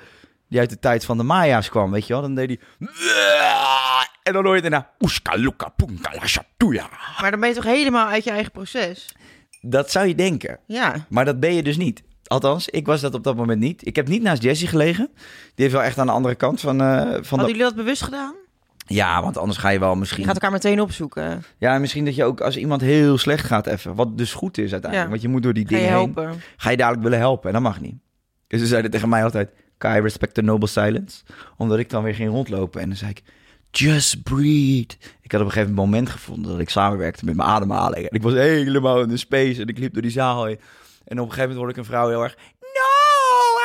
[0.48, 2.22] die uit de tijd van de Maya's kwam, weet je wel.
[2.22, 2.88] Dan deed hij...
[4.22, 4.90] En dan hoor je daarna...
[7.20, 9.14] Maar dan ben je toch helemaal uit je eigen proces?
[9.70, 10.58] Dat zou je denken.
[10.66, 11.06] Ja.
[11.08, 12.02] Maar dat ben je dus niet.
[12.26, 13.86] Althans, ik was dat op dat moment niet.
[13.86, 15.08] Ik heb niet naast Jessie gelegen.
[15.14, 16.80] Die heeft wel echt aan de andere kant van...
[16.80, 17.44] eh, van Hadden de...
[17.46, 18.34] jullie dat bewust gedaan?
[18.86, 20.24] Ja, want anders ga je wel Je misschien...
[20.24, 21.44] gaat elkaar meteen opzoeken.
[21.58, 23.94] Ja, en misschien dat je ook als iemand heel slecht gaat even...
[23.94, 25.02] Wat dus goed is uiteindelijk.
[25.02, 25.08] Ja.
[25.10, 26.04] Want je moet door die Ga je dingen heen.
[26.14, 26.40] helpen?
[26.56, 27.46] Ga je dadelijk willen helpen.
[27.46, 27.94] En dat mag niet.
[28.46, 29.50] Dus ze zeiden tegen mij altijd...
[29.78, 31.22] Kai, respect the noble silence.
[31.56, 32.80] Omdat ik dan weer ging rondlopen.
[32.80, 33.22] En dan zei ik...
[33.70, 34.94] Just breathe.
[35.26, 38.08] Ik had op een gegeven moment gevonden dat ik samenwerkte met mijn ademhaling.
[38.08, 40.60] En ik was helemaal in de space en ik liep door die zaal heen.
[41.04, 42.36] En op een gegeven moment hoorde ik een vrouw heel erg...
[42.60, 42.92] No,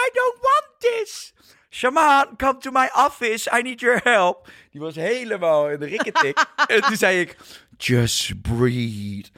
[0.06, 1.34] I don't want this.
[1.70, 3.58] Shaman, come to my office.
[3.58, 4.50] I need your help.
[4.72, 6.46] Die was helemaal in de rikketik.
[6.68, 7.38] en toen zei ik...
[7.78, 9.30] Just breathe.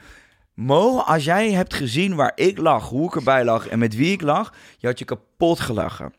[0.54, 4.12] Mo, als jij hebt gezien waar ik lag, hoe ik erbij lag en met wie
[4.12, 6.14] ik lag, je had je kapot gelachen.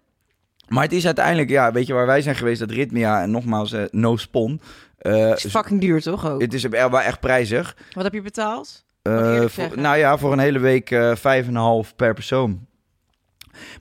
[0.68, 3.72] Maar het is uiteindelijk, ja, weet je waar wij zijn geweest, dat Ritmia en nogmaals,
[3.72, 4.62] eh, no spon.
[4.98, 6.42] Eh, Het is fucking duur, toch ook?
[6.42, 7.76] het is wel echt prijzig.
[7.94, 8.86] Wat heb je betaald?
[9.02, 9.82] Eh, Mag ik eerlijk voor- zeggen?
[9.82, 12.66] nou ja, voor een hele week eh, vijf en een half per persoon.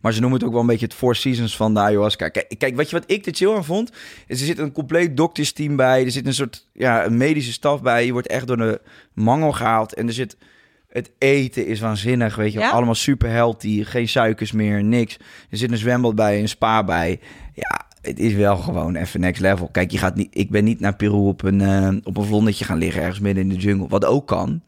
[0.00, 2.28] Maar ze noemen het ook wel een beetje het Four Seasons van de ayahuasca.
[2.28, 3.90] Kijk, kijk weet je wat ik er chill aan vond?
[4.26, 6.04] Is er zit een compleet doktersteam bij.
[6.04, 8.06] Er zit een soort ja, een medische staf bij.
[8.06, 8.80] Je wordt echt door de
[9.14, 9.94] mangel gehaald.
[9.94, 10.36] En er zit...
[10.94, 12.58] Het eten is waanzinnig, weet je.
[12.58, 12.70] Ja?
[12.70, 13.84] Allemaal super healthy.
[13.84, 15.16] Geen suikers meer, niks.
[15.50, 17.20] Er zit een zwembad bij, een spa bij.
[17.54, 19.68] Ja, het is wel gewoon even next level.
[19.68, 22.64] Kijk, je gaat niet, ik ben niet naar Peru op een, eh, op een vlondetje
[22.64, 23.88] gaan liggen ergens midden in de jungle.
[23.88, 24.62] Wat ook kan.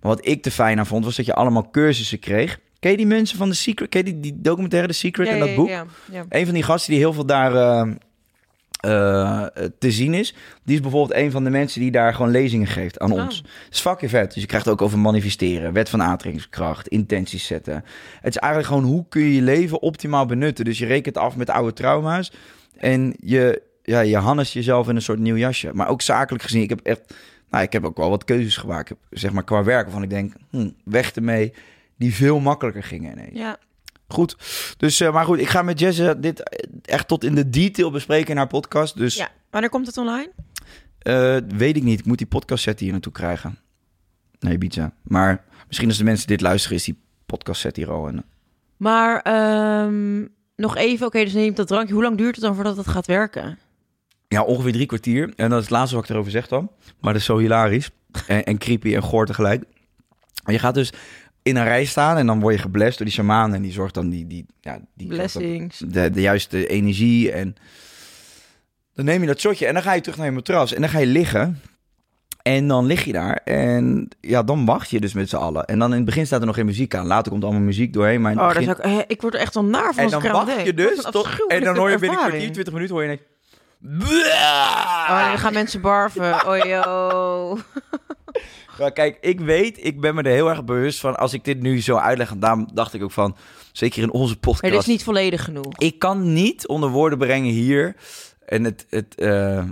[0.00, 2.60] Maar wat ik te fijn aan vond, was dat je allemaal cursussen kreeg.
[2.78, 3.88] Ken je die mensen van The Secret?
[3.88, 5.68] Ken je die, die documentaire The Secret en dat boek?
[5.68, 6.24] Ja, ja.
[6.28, 7.90] Een van die gasten die heel veel daar eh,
[8.78, 9.44] eh,
[9.78, 12.98] te zien is, die is bijvoorbeeld een van de mensen die daar gewoon lezingen geeft
[12.98, 13.22] aan Oh.
[13.22, 13.36] ons.
[13.36, 14.32] Het is fucking vet.
[14.32, 17.84] Dus je krijgt ook over manifesteren, wet van aantrekkingskracht, intenties zetten.
[18.20, 20.64] Het is eigenlijk gewoon hoe kun je je leven optimaal benutten.
[20.64, 22.32] Dus je rekent af met oude trauma's
[22.76, 25.70] en je, ja, je hannes jezelf in een soort nieuw jasje.
[25.74, 27.14] Maar ook zakelijk gezien, ik heb echt,
[27.50, 30.32] nou, ik heb ook wel wat keuzes gemaakt, zeg maar qua werk, waarvan ik denk,
[30.50, 31.52] hm, weg ermee,
[31.96, 33.38] die veel makkelijker gingen ineens.
[33.38, 33.58] Ja.
[34.08, 34.36] Goed.
[34.76, 36.42] Dus, eh, maar goed, ik ga met Jesse dit
[36.84, 38.96] echt tot in de detail bespreken in haar podcast.
[38.96, 39.28] Dus ja.
[39.50, 40.30] Wanneer komt het online?
[40.98, 41.98] eh, weet ik niet.
[41.98, 43.58] Ik moet die podcast set hier naartoe krijgen.
[44.40, 44.92] Nee, Ibiza.
[45.02, 48.08] Maar misschien als de mensen dit luisteren, is die podcast set hier al.
[48.08, 48.24] En,
[48.76, 50.24] Maar ehm,
[50.56, 51.94] nog even, oké, dus neemt dat drankje.
[51.94, 53.58] Hoe lang duurt het dan voordat het gaat werken?
[54.28, 55.32] ja, ongeveer drie kwartier.
[55.36, 56.70] En dat is het laatste wat ik erover zeg dan.
[57.00, 57.90] Maar dat is zo hilarisch.
[58.26, 59.64] En, en creepy en goor tegelijk.
[60.44, 60.92] Maar je gaat dus
[61.42, 63.54] in een rij staan en dan word je geblest door die shaman.
[63.54, 64.26] En die zorgt dan die...
[64.26, 65.78] die, ja, die Blessings.
[65.78, 67.32] de, de juiste energie.
[67.32, 67.54] En
[68.94, 70.74] dan neem je dat shotje en dan ga je terug naar je matras.
[70.74, 71.60] En dan ga je liggen.
[72.42, 73.40] En dan lig je daar.
[73.44, 75.64] En ja, dan wacht je dus met z'n allen.
[75.64, 77.06] En dan in het begin staat er nog geen muziek aan.
[77.06, 78.20] Later komt allemaal muziek doorheen.
[78.20, 78.74] Maar in Oh, het begin...
[78.76, 81.02] zou ik, eh, ik word er echt wel naar van En dan wacht je dus.
[81.10, 81.28] Tot...
[81.48, 83.28] En dan hoor je binnen een kwartier, 20 minuten hoor je ineens...
[83.84, 86.30] Oh, nee, dan gaan mensen barven.
[88.78, 91.16] Maar kijk, ik weet, ik ben me er heel erg bewust van...
[91.16, 92.30] als ik dit nu zo uitleg...
[92.30, 93.36] en daarom dacht ik ook van...
[93.72, 94.62] zeker in onze podcast...
[94.62, 95.78] Maar dit is niet volledig genoeg.
[95.78, 97.96] ik kan niet onder woorden brengen hier.
[98.46, 99.64] En het, het eh,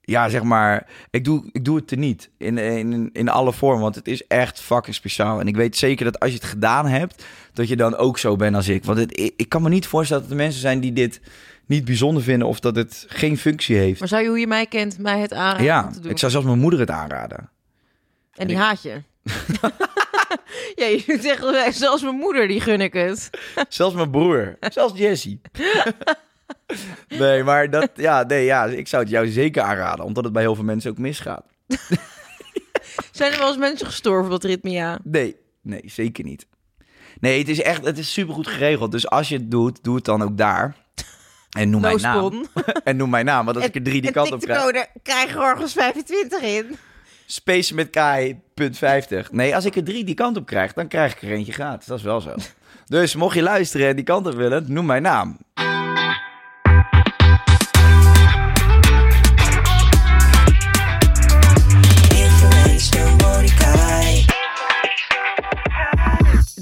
[0.00, 2.30] ja, zeg maar, ik doe, ik doe het te niet.
[2.38, 5.40] In, in, in alle vormen, want het is echt fucking speciaal.
[5.40, 8.36] En ik weet zeker dat als je het gedaan hebt, dat je dan ook zo
[8.36, 8.84] bent als ik.
[8.84, 11.20] Want het, ik, ik kan me niet voorstellen dat er mensen zijn die dit
[11.70, 13.98] niet bijzonder vinden of dat het geen functie heeft.
[13.98, 16.10] Maar zou je, hoe je mij kent, mij het aanraden Ja, te doen?
[16.10, 17.50] ik zou zelfs mijn moeder het aanraden.
[18.34, 19.02] En die haat je.
[20.80, 23.30] ja, je echt, zelfs mijn moeder, die gun ik het.
[23.68, 24.56] Zelfs mijn broer.
[24.60, 25.40] Zelfs Jessie.
[27.18, 30.42] nee, maar dat, ja, nee, ja, ik zou het jou zeker aanraden, omdat het bij
[30.42, 31.44] heel veel mensen ook misgaat.
[33.10, 34.98] Zijn er wel eens mensen gestorven op ritmia?
[35.02, 36.46] Nee, nee, zeker niet.
[37.20, 38.92] Nee, het is echt, het is supergoed geregeld.
[38.92, 40.76] Dus als je het doet, doe het dan ook daar.
[41.50, 42.46] En noem No mijn naam.
[42.84, 44.62] En noem mijn naam, want als ik er drie die kant op krijg.
[44.62, 46.76] code, krijg Gorgels 25 in.
[47.26, 49.32] Space met Kai, punt 50.
[49.32, 51.86] Nee, als ik er drie die kant op krijg, dan krijg ik er eentje gratis.
[51.86, 52.34] Dat is wel zo.
[52.86, 55.38] Dus mocht je luisteren en die kant op willen, noem mijn naam.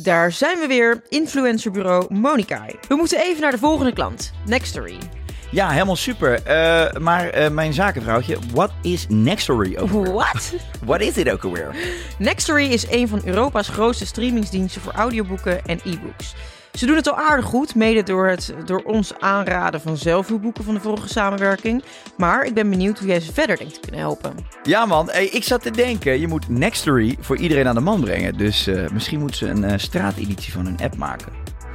[0.03, 1.03] Daar zijn we weer.
[1.09, 2.67] Influencerbureau Monica.
[2.89, 4.33] We moeten even naar de volgende klant.
[4.47, 4.99] Nextory.
[5.51, 6.43] Ja, helemaal super.
[6.43, 10.13] Eh, maar eh, mijn zakenvrouwtje, what is Nextory ook alweer?
[10.13, 10.55] What?
[10.85, 11.75] What is dit ook alweer?
[12.19, 16.35] Nextory is een van Europa's grootste streamingsdiensten voor audioboeken en e-books.
[16.79, 20.75] Ze doen het al aardig goed, mede door het door ons aanraden van zelfhulpboeken van
[20.75, 21.83] de vorige samenwerking.
[22.17, 24.35] Maar ik ben benieuwd hoe jij ze verder denkt te kunnen helpen.
[24.63, 28.01] Ja man, hey, ik zat te denken, je moet Nextory voor iedereen aan de man
[28.01, 28.37] brengen.
[28.37, 31.33] Dus eh, misschien moeten ze een eh, straateditie van hun app maken.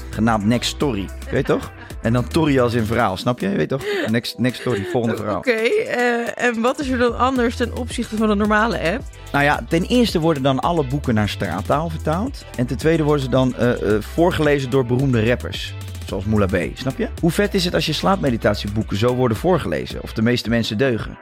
[0.09, 1.71] Genaamd Next Story, weet je toch?
[2.03, 3.49] En dan Tory als in verhaal, snap je?
[3.49, 3.83] Je weet toch?
[4.07, 5.37] Next, next Story, volgende verhaal.
[5.37, 9.03] Oké, eh, en wat is er dan anders ten opzichte van een normale app?
[9.31, 12.45] Nou ja, ten eerste worden dan alle boeken naar straattaal vertaald.
[12.57, 15.73] En ten tweede worden ze dan eh, eh, voorgelezen door beroemde rappers.
[16.05, 17.07] Zoals Moula B, snap je?
[17.21, 20.03] Hoe vet is het als je slaapmeditatieboeken zo worden voorgelezen?
[20.03, 21.17] Of de meeste mensen deugen?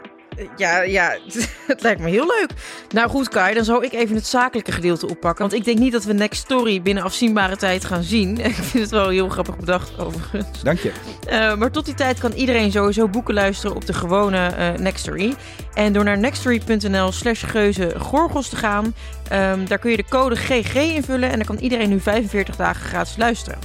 [0.57, 1.17] Ja, ja,
[1.67, 2.49] het lijkt me heel leuk.
[2.89, 5.41] Nou goed, Kai, dan zou ik even het zakelijke gedeelte oppakken.
[5.41, 8.37] Want ik denk niet dat we Next Story binnen afzienbare tijd gaan zien.
[8.51, 10.61] Ik vind het wel heel grappig bedacht, overigens.
[10.63, 10.91] Dank je.
[11.29, 15.33] Uh, maar tot die tijd kan iedereen sowieso boeken luisteren op de gewone uh, Nextory.
[15.73, 18.85] En door naar nextory.nl slash geuze gorgels te gaan,
[19.31, 22.85] um, daar kun je de code GG invullen en dan kan iedereen nu 45 dagen
[22.85, 23.59] gratis luisteren.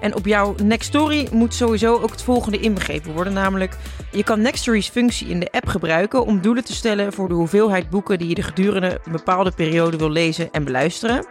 [0.00, 3.32] En op jouw Nextory moet sowieso ook het volgende inbegrepen worden.
[3.32, 3.76] Namelijk,
[4.12, 7.90] je kan Nextory's functie in de app gebruiken om doelen te stellen voor de hoeveelheid
[7.90, 11.26] boeken die je de gedurende een bepaalde periode wil lezen en beluisteren.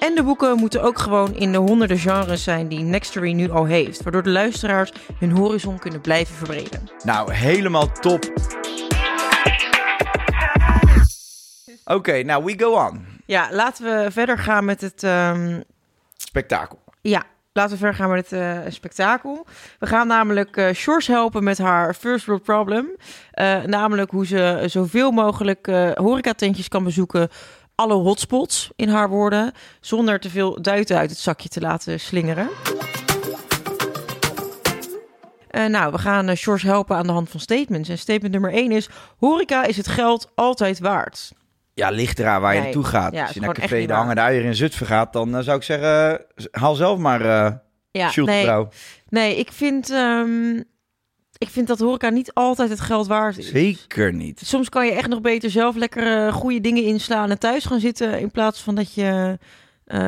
[0.00, 3.64] En de boeken moeten ook gewoon in de honderden genres zijn die Nextory nu al
[3.64, 4.02] heeft.
[4.02, 6.88] Waardoor de luisteraars hun horizon kunnen blijven verbreden.
[7.04, 8.24] Nou, helemaal top.
[11.84, 13.06] Oké, okay, nou, we go on.
[13.26, 15.02] Ja, laten we verder gaan met het...
[15.02, 15.64] Um...
[16.16, 16.78] Spektakel.
[17.00, 17.24] Ja,
[17.58, 19.46] laten we verder gaan met het uh, spektakel.
[19.78, 22.86] We gaan namelijk uh, Shores helpen met haar first world problem.
[23.34, 27.28] Uh, namelijk hoe ze zoveel mogelijk horecatentjes kan bezoeken.
[27.74, 29.52] Alle hotspots, in haar woorden.
[29.80, 32.48] Zonder te veel duiten uit het zakje te laten slingeren.
[35.68, 37.88] nou, we gaan Shores helpen aan de hand van statements.
[37.88, 38.88] En statement nummer 1 is...
[39.18, 41.32] Horeca is het geld altijd waard.
[41.78, 43.12] Ja, ligt eraan waar je Nee, naartoe gaat.
[43.12, 43.92] ja, Als je naar Café de.
[43.92, 47.52] Hangende Uier in Zutphen gaat, dan eh, zou ik zeggen, eh, haal zelf maar eh
[47.90, 48.66] Ja, nee,
[49.08, 50.56] nee ik, vind, ehm,
[51.38, 53.48] ik vind dat horeca niet altijd het geld waard is.
[53.50, 54.40] Zeker niet.
[54.44, 58.20] Soms kan je echt nog beter zelf lekker goede dingen inslaan en thuis gaan zitten.
[58.20, 59.38] In plaats van dat je.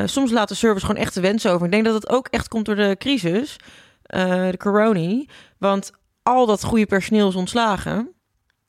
[0.05, 1.67] soms laat de service gewoon echt de wens over.
[1.67, 3.57] Ik denk dat het ook echt komt door de crisis,
[4.03, 5.25] de corona.
[5.59, 5.91] Want
[6.23, 7.95] al dat goede personeel is ontslagen.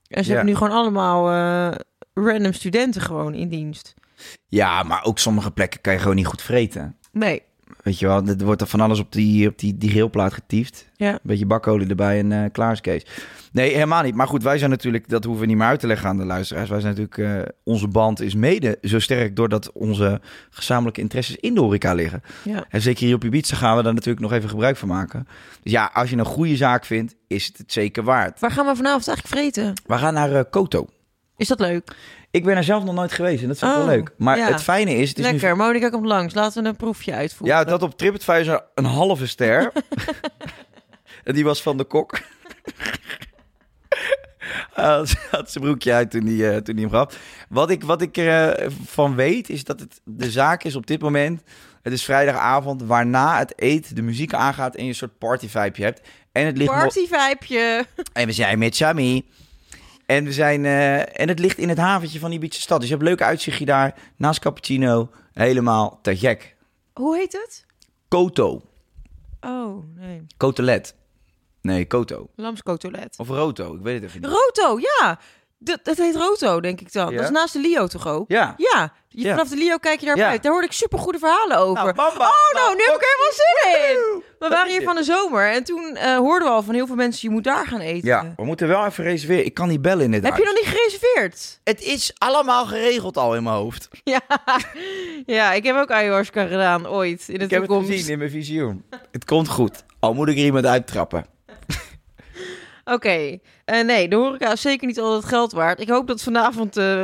[0.08, 0.36] En ze Ja.
[0.36, 1.30] hebben nu gewoon allemaal
[2.13, 3.93] random studenten gewoon in dienst.
[4.47, 6.95] Ja, maar ook sommige plekken kan je gewoon niet goed vreten.
[7.12, 7.41] Nee.
[7.84, 10.89] Weet je wel, er wordt er van alles op die, op die, die geelplaat getiefd.
[10.95, 11.12] Ja.
[11.12, 13.06] Een beetje bakolie erbij en klaar is Kees.
[13.52, 14.15] Nee, helemaal niet.
[14.15, 16.26] Maar goed, wij zijn natuurlijk, dat hoeven we niet meer uit te leggen aan de
[16.26, 16.69] luisteraars.
[16.69, 21.54] Wij zijn natuurlijk, eh, onze band is mede zo sterk doordat onze gezamenlijke interesses in
[21.54, 22.24] de horeca liggen.
[22.43, 22.65] Ja.
[22.69, 25.28] En zeker hier op Ibiza gaan we daar natuurlijk nog even gebruik van maken.
[25.63, 28.39] Dus ja, als je een goede zaak vindt, is het het zeker waard.
[28.39, 29.74] Waar gaan we vanavond eigenlijk vreten?
[29.86, 30.88] We gaan naar eh, Koto.
[31.41, 31.95] Is dat leuk?
[32.32, 34.12] Ik ben er zelf nog nooit geweest en dat vind ik Oh, wel leuk.
[34.17, 34.47] Maar ja.
[34.47, 35.56] het fijne is, het is nu Lekker.
[35.56, 36.34] Monika komt langs.
[36.34, 37.58] Laten we een proefje uitvoeren.
[37.58, 39.71] Ja, dat op TripAdvisor een halve ster.
[41.23, 42.19] en die was van de kok.
[44.73, 47.17] Hij had, had zijn broekje uit toen hij, eh, toen hij hem gaf.
[47.49, 51.41] Wat ik, wat ik ervan weet, is dat het de zaak is op dit moment...
[51.82, 54.75] Het is vrijdagavond, waarna het eten de muziek aangaat...
[54.75, 56.01] en je een soort party-vibe hebt.
[56.32, 56.71] En het ligt
[58.13, 59.25] en we zijn met Sami.
[60.12, 62.80] En, we zijn, eh, en het ligt in het haventje van Ibiza stad.
[62.80, 63.95] Dus je hebt een leuk uitzichtje daar.
[64.15, 65.10] Naast Cappuccino.
[65.34, 66.56] Helemaal te gek.
[66.93, 67.65] Hoe heet het?
[68.08, 68.62] Koto.
[69.41, 70.26] Oh, nee.
[70.38, 70.95] Kotelet.
[71.62, 72.30] Nee, Koto.
[72.36, 73.17] Lamskotelet.
[73.17, 74.30] Of Roto, ik weet het even niet.
[74.30, 75.19] Roto, ja.
[75.63, 77.10] Dat, dat heet Roto, denk ik dan.
[77.12, 77.15] Ja?
[77.15, 78.26] Dat is naast de Lio toch ook?
[78.28, 78.54] Ja.
[78.58, 78.93] Ja.
[79.08, 79.30] Je.
[79.30, 80.41] Vanaf de Lio kijk je daar buiten.
[80.41, 81.93] Daar hoorde ik super goede verhalen over.
[81.95, 84.24] Nou, oh, nou, nu heb ik helemaal zin in.
[84.39, 86.95] We waren hier van de zomer en toen eh, hoorden we al van heel veel
[86.95, 88.08] mensen, je moet daar gaan eten.
[88.08, 89.45] Ja, we moeten wel even reserveren.
[89.45, 91.60] Ik kan niet bellen in dit Heb je nog niet gereserveerd?
[91.63, 93.88] Het is allemaal geregeld al in mijn hoofd.
[94.04, 94.21] Ja.
[95.26, 97.91] ja, ik heb ook ayahuasca gedaan ooit in de Ik heb het toekomst.
[97.91, 98.84] gezien in mijn visioen.
[99.12, 99.84] Het komt goed.
[100.00, 101.26] Al moet ik er iemand uittrappen.
[102.93, 105.80] Oké, Eh, nee, de horeca is zeker niet al het geld waard.
[105.80, 107.04] Ik hoop dat vanavond eh,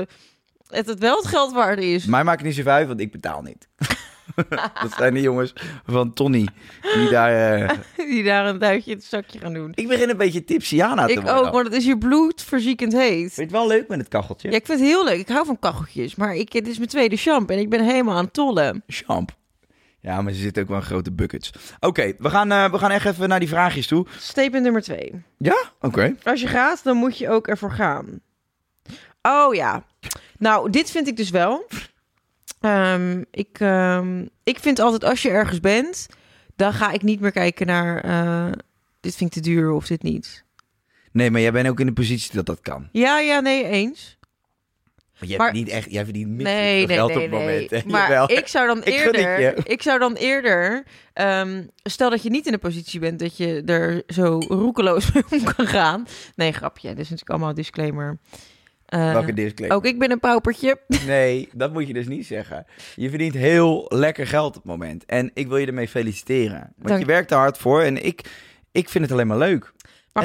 [0.67, 2.05] het, het wel het geld waard is.
[2.05, 3.67] Mij maakt het niet zo uit, want ik betaal niet.
[4.81, 5.53] dat zijn de jongens
[5.85, 6.47] van Tony.
[6.95, 7.59] Die daar...
[7.61, 7.69] eh,
[8.09, 9.71] Die daar een duitje in het zakje gaan doen.
[9.75, 11.35] Ik begin een beetje tipsiana te Ik worden.
[11.35, 13.19] ook, want het is je bloed verziekend heet.
[13.19, 14.49] Vind je het wel leuk met het kacheltje?
[14.49, 15.19] Ja, ik vind het heel leuk.
[15.19, 16.15] Ik hou van kacheltjes.
[16.15, 18.83] Maar ik, dit is mijn tweede champ en ik ben helemaal aan het tollen.
[18.87, 19.35] Champ.
[19.99, 21.51] Ja, maar ze zitten ook wel in grote buckets.
[21.79, 24.05] Oké, we, gaan, eh, we gaan echt even naar die vraagjes toe.
[24.17, 25.23] Statement nummer twee.
[25.37, 25.71] Ja?
[25.81, 26.15] Oké.
[26.23, 28.19] Als je gaat, dan moet je ook ervoor gaan.
[29.21, 29.85] Oh ja.
[30.37, 31.67] Nou, dit vind ik dus wel.
[32.59, 36.07] Ehm, ik, ehm, ik vind altijd als je ergens bent,
[36.55, 38.51] dan ga ik niet meer kijken naar eh,
[38.99, 40.45] dit vind ik te duur of dit niet.
[41.11, 42.89] Nee, maar jij bent ook in de positie dat dat kan.
[42.91, 44.16] Ja, ja, nee, eens.
[45.19, 47.69] Maar jij Maar- verdient echt, jij verdient minder Nee, nee, geld nee, op het moment.
[47.69, 47.79] hè?
[47.85, 48.31] Maar Jawel.
[48.37, 50.83] ik zou dan eerder, ik zou dan eerder,
[51.83, 55.43] stel dat je niet in de positie bent dat je er zo roekeloos mee om
[55.43, 56.05] kan gaan.
[56.35, 56.87] Nee, grapje.
[56.87, 58.17] Dit is natuurlijk allemaal disclaimer.
[58.85, 59.77] Eh, Welke disclaimer?
[59.77, 60.79] ook ik ben een paupertje.
[61.05, 62.65] Nee, dat moet je dus niet zeggen.
[62.95, 65.05] Je verdient heel lekker geld op het moment.
[65.05, 66.59] En ik wil je ermee feliciteren.
[66.59, 68.21] Want Dank- je werkt er hard voor en ik,
[68.71, 69.73] ik vind het alleen maar leuk.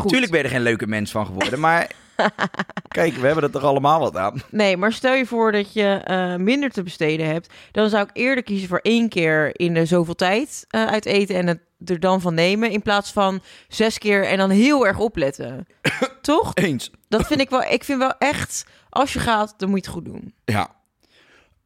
[0.00, 0.04] Goed.
[0.04, 1.90] Natuurlijk ben je er geen leuke mens van geworden, maar
[2.88, 4.42] kijk, we hebben er toch allemaal wat aan.
[4.50, 7.52] Nee, maar stel je voor dat je eh, minder te besteden hebt.
[7.72, 11.36] Dan zou ik eerder kiezen voor één keer in de zoveel tijd eh, uit eten
[11.36, 12.70] en het er dan van nemen.
[12.70, 15.66] In plaats van zes keer en dan heel erg opletten.
[16.20, 16.54] Toch?
[16.54, 16.90] Eens.
[17.08, 17.62] Dat vind ik wel.
[17.62, 20.34] Ik vind wel echt, als je gaat, dan moet je het goed doen.
[20.44, 20.70] Ja.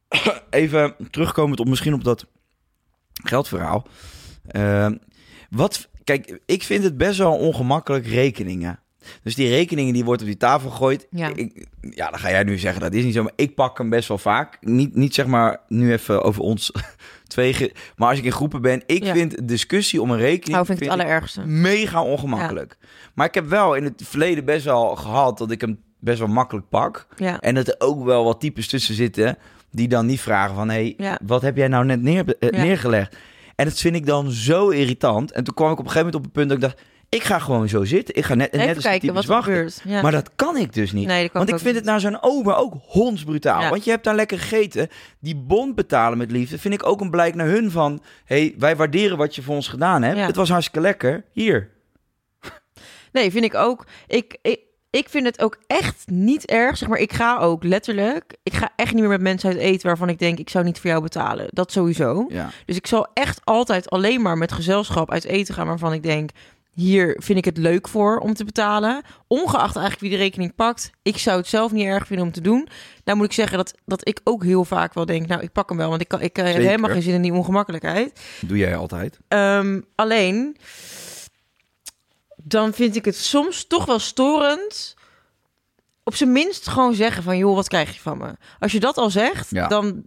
[0.49, 2.25] Even terugkomend op misschien op dat
[3.23, 3.87] geldverhaal.
[4.47, 4.95] Ehm,
[5.49, 8.79] wat, kijk, ik vind het best wel ongemakkelijk rekeningen.
[9.23, 11.07] Dus die rekeningen die worden op die tafel gegooid.
[11.11, 11.31] Ja.
[11.35, 13.23] Ik, ja, dan ga jij nu zeggen dat is niet zo.
[13.23, 14.57] Maar ik pak hem best wel vaak.
[14.61, 16.71] Niet, niet zeg maar nu even over ons
[17.27, 17.71] twee.
[17.95, 19.13] Maar als ik in groepen ben, ik Ja.
[19.13, 21.45] vind discussie om een rekening Oh, vind ik het allerergste.
[21.45, 22.77] mega ongemakkelijk.
[23.13, 26.27] Maar ik heb wel in het verleden best wel gehad dat ik hem best wel
[26.27, 27.07] makkelijk pak.
[27.17, 27.39] Ja.
[27.39, 29.37] En dat er ook wel wat types tussen zitten
[29.71, 30.69] die dan niet vragen van...
[30.69, 33.15] hé, hey, wat heb jij nou net neer, eh, neergelegd?
[33.57, 35.31] En dat vind ik dan zo irritant.
[35.31, 36.87] En toen kwam ik op een gegeven moment op het punt dat ik dacht...
[37.09, 38.15] ik ga gewoon zo zitten.
[38.15, 39.69] Ik ga net, net Even als die kijken wat wachten.
[39.83, 40.01] Ja.
[40.01, 41.07] Maar dat kan ik dus niet.
[41.07, 43.61] Nee, dat kan Want ik vind het naar zo'n ober ook hondsbrutaal.
[43.61, 43.69] Ja.
[43.69, 44.87] Want je hebt daar lekker gegeten.
[45.19, 48.01] Die bond betalen met liefde vind ik ook een blijk naar hun van...
[48.25, 50.17] hé, hey, wij waarderen wat je voor ons gedaan hebt.
[50.17, 50.25] Ja.
[50.25, 51.25] Het was hartstikke lekker.
[51.31, 51.69] Hier.
[53.11, 53.85] Nee, vind ik ook.
[54.07, 54.59] Ik, ik,
[54.97, 56.77] ik vind het ook echt niet erg.
[56.77, 58.35] Zeg maar, ik ga ook letterlijk.
[58.43, 60.79] Ik ga echt niet meer met mensen uit eten waarvan ik denk, ik zou niet
[60.79, 61.47] voor jou betalen.
[61.49, 62.25] Dat sowieso.
[62.29, 62.49] Ja.
[62.65, 66.29] Dus ik zal echt altijd alleen maar met gezelschap uit eten gaan waarvan ik denk,
[66.73, 69.01] hier vind ik het leuk voor om te betalen.
[69.27, 70.91] Ongeacht eigenlijk wie de rekening pakt.
[71.01, 72.67] Ik zou het zelf niet erg vinden om te doen.
[73.03, 75.69] Nou moet ik zeggen dat, dat ik ook heel vaak wel denk, nou ik pak
[75.69, 78.19] hem wel, want ik, kan, ik heb helemaal geen zin in die ongemakkelijkheid.
[78.41, 79.19] Doe jij altijd.
[79.27, 80.57] Ehm, alleen,
[82.47, 84.95] dan vind ik het soms toch wel storend.
[86.03, 88.33] Op zijn minst gewoon zeggen van, joh, wat krijg je van me?
[88.59, 89.67] Als je dat al zegt, Ja.
[89.67, 90.03] dan,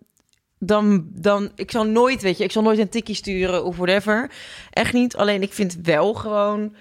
[0.59, 4.31] dan, dan, ik zal nooit, weet je, ik zal nooit een tikkie sturen of whatever.
[4.71, 5.17] Echt niet.
[5.17, 6.75] Alleen ik vind wel gewoon,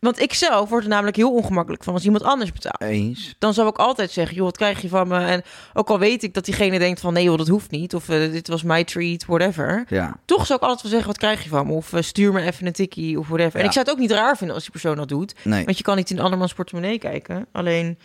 [0.00, 2.80] want ik zelf word er namelijk heel ongemakkelijk van als iemand anders betaalt.
[2.80, 3.34] Eens.
[3.38, 5.18] Dan zou ik altijd zeggen, joh, wat krijg je van me?
[5.18, 5.42] En
[5.74, 7.94] ook al weet ik dat diegene denkt van, nee joh, dat hoeft niet.
[7.94, 10.20] Of eh, dit was my treat, whatever Ja.
[10.24, 11.72] toch zou ik altijd wel zeggen, wat krijg je van me?
[11.72, 13.60] Of eh, stuur me even een tikkie of whatever.
[13.60, 15.34] En ik zou het ook niet raar vinden als die persoon dat doet.
[15.44, 15.64] Nee.
[15.64, 17.46] Want je kan niet in andermans portemonnee kijken.
[17.52, 17.98] Alleen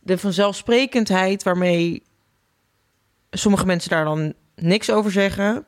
[0.00, 2.02] de vanzelfsprekendheid waarmee
[3.30, 5.66] sommige mensen daar dan niks over zeggen.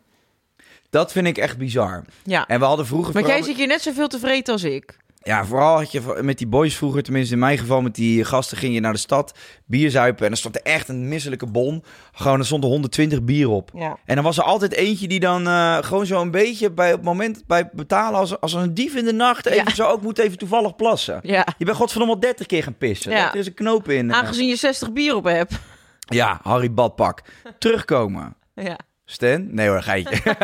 [0.90, 2.04] Dat vind ik echt bizar.
[2.24, 3.12] Ja, En we hadden vroeger...
[3.12, 4.96] want jij zit hier net zoveel tevreden als ik.
[5.28, 8.56] Ja, vooral had je met die boys vroeger, tenminste in mijn geval, met die gasten
[8.56, 10.24] ging je naar de stad, bier zuipen.
[10.26, 11.84] En er stond er echt een misselijke bon.
[12.12, 13.70] Gewoon, er stonden 120 bier op.
[13.74, 13.98] Ja.
[14.04, 16.96] En dan was er altijd eentje die dan eh, gewoon zo een beetje bij op
[16.96, 19.74] het moment bij betalen als, als een dief in de nacht even Ja.
[19.74, 21.20] zo ook moet even toevallig plassen.
[21.22, 21.46] Ja.
[21.58, 23.10] Je bent godverdomme al 30 keer gaan pissen.
[23.12, 23.32] Ja.
[23.32, 24.14] Er is een knoop in.
[24.14, 25.54] Aangezien je 60 bier op hebt.
[25.98, 27.20] Ja, Harry Badpak.
[27.58, 28.34] Terugkomen.
[28.54, 28.78] Ja.
[29.04, 29.54] Stan?
[29.54, 30.20] Nee hoor, geitje.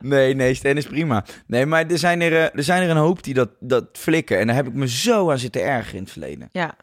[0.00, 1.24] nee, nee, Stan is prima.
[1.46, 4.38] Nee, maar er zijn er, eh, er, zijn er een hoop die dat, dat flikken.
[4.38, 6.48] En daar heb ik me zo aan zitten ergeren in het verleden.
[6.52, 6.76] ja.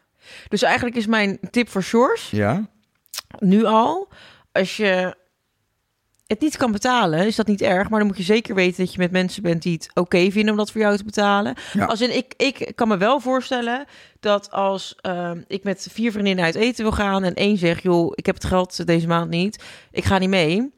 [0.48, 2.68] Dus eigenlijk is mijn tip voor Shores Ja?
[3.38, 4.08] nu al,
[4.52, 5.14] als je
[6.26, 7.88] het niet kan betalen, is dat niet erg.
[7.88, 10.50] Maar dan moet je zeker weten dat je met mensen bent die het oké vinden
[10.50, 11.54] om dat voor jou te betalen.
[11.72, 11.84] Ja.
[11.84, 13.84] Als in, ik, ik kan me wel voorstellen
[14.20, 18.12] dat als ehm, ik met vier vriendinnen uit eten wil gaan en één zegt, joh,
[18.14, 20.76] ik heb het geld deze maand niet, ik ga niet mee.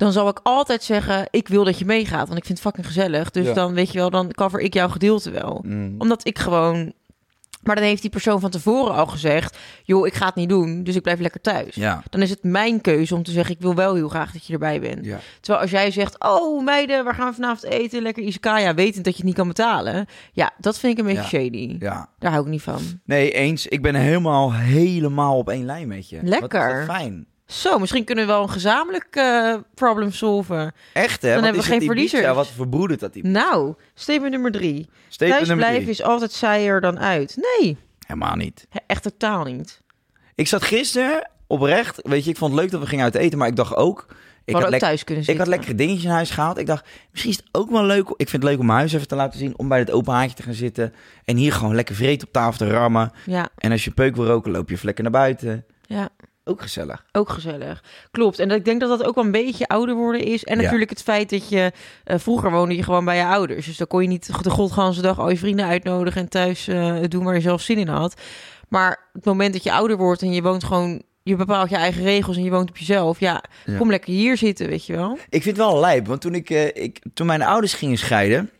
[0.00, 2.86] Dan zal ik altijd zeggen, ik wil dat je meegaat, want ik vind het fucking
[2.86, 3.30] gezellig.
[3.30, 3.52] Dus Ja.
[3.52, 5.62] dan weet je wel, dan cover ik jouw gedeelte wel.
[5.66, 5.94] Mm.
[5.98, 6.92] Omdat ik gewoon...
[7.62, 10.84] Maar dan heeft die persoon van tevoren al gezegd, joh, ik ga het niet doen,
[10.84, 12.02] dus ik blijf lekker thuis Ja.
[12.10, 14.52] dan is het mijn keuze om te zeggen: ik wil wel heel graag dat je
[14.52, 15.04] erbij bent.
[15.04, 15.18] Ja.
[15.40, 18.02] Terwijl als jij zegt: oh meiden, waar gaan we vanavond eten?
[18.02, 20.06] Lekker izakaya, wetend dat je het niet kan betalen.
[20.32, 21.42] Ja, dat vind ik een beetje Ja.
[21.44, 21.76] shady.
[21.78, 22.08] Ja.
[22.18, 22.80] Daar hou ik niet van.
[23.04, 23.66] Nee, eens.
[23.66, 26.18] Ik ben helemaal, helemaal op één lijn met je.
[26.22, 26.66] Lekker.
[26.68, 27.26] Wat is dat fijn.
[27.50, 30.72] Zo, misschien kunnen we wel een gezamenlijk eh, problem solven.
[30.92, 31.28] Echt, hè?
[31.28, 31.92] Dan Wat hebben we geen Ibiza?
[31.92, 32.34] verliezers.
[32.34, 33.24] Wat verbroedert dat die?
[33.26, 34.88] Nou, statement nummer drie.
[35.08, 36.00] Statement Thuis nummer blijven drie.
[36.00, 37.36] is altijd saaier dan uit.
[37.60, 38.66] Nee, Helemaal niet.
[38.68, 39.80] he- echt totaal niet.
[40.34, 43.38] Ik zat gisteren oprecht, weet je, ik vond het leuk dat we gingen uit eten,
[43.38, 44.06] maar ik dacht ook...
[44.44, 46.58] Ik hadden ook thuis kunnen Ik had lekkere dingetjes in huis gehaald.
[46.58, 48.08] Ik dacht, misschien is het ook wel leuk.
[48.08, 49.58] Ik vind het leuk om mijn huis even te laten zien.
[49.58, 50.94] Om bij het open haartje te gaan zitten.
[51.24, 53.12] En hier gewoon lekker vreed op tafel te rammen.
[53.26, 55.64] Ja, En als je peuk wil roken, loop je even lekker naar buiten.
[55.86, 56.08] ja.
[56.44, 57.04] Ook gezellig.
[57.12, 57.82] Ook gezellig.
[58.10, 58.38] Klopt.
[58.38, 60.44] En ik denk dat dat ook wel een beetje ouder worden is.
[60.44, 60.62] En Ja.
[60.62, 61.72] natuurlijk het feit dat je...
[62.04, 63.66] eh, vroeger woonde je gewoon bij je ouders.
[63.66, 66.20] Dus dan kon je niet de godganse dag al je vrienden uitnodigen...
[66.20, 68.20] en thuis eh, doen waar je zelf zin in had.
[68.68, 71.02] Maar het moment dat je ouder wordt en je woont gewoon...
[71.22, 73.20] Je bepaalt je eigen regels en je woont op jezelf.
[73.20, 73.76] Ja, Ja.
[73.76, 75.12] kom lekker hier zitten, weet je wel.
[75.28, 78.50] Ik vind het wel lijp, want toen, ik, eh, ik, toen mijn ouders gingen scheiden...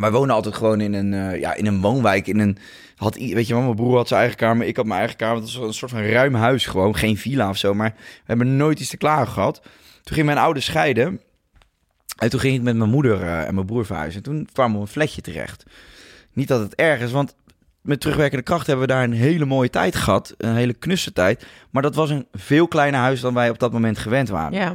[0.00, 2.26] Wij woonden altijd gewoon in een, ja, in een woonwijk.
[2.26, 2.58] In een,
[3.02, 5.42] had, weet je wel, mijn broer had zijn eigen kamer, ik had mijn eigen kamer.
[5.42, 7.74] Het was een soort van ruim huis gewoon, geen villa of zo.
[7.74, 9.62] Maar we hebben nooit iets te klagen gehad.
[10.02, 11.20] Toen ging mijn ouders scheiden.
[12.16, 14.22] En toen ging ik met mijn moeder eh, en mijn broer verhuizen.
[14.22, 15.64] En toen kwamen we een flatje terecht.
[16.32, 17.34] Niet dat het erg is, want
[17.80, 20.34] met terugwerkende kracht hebben we daar een hele mooie tijd gehad.
[20.36, 21.46] Een hele knusse tijd.
[21.70, 24.58] Maar dat was een veel kleiner huis dan wij op dat moment gewend waren.
[24.58, 24.74] Ja,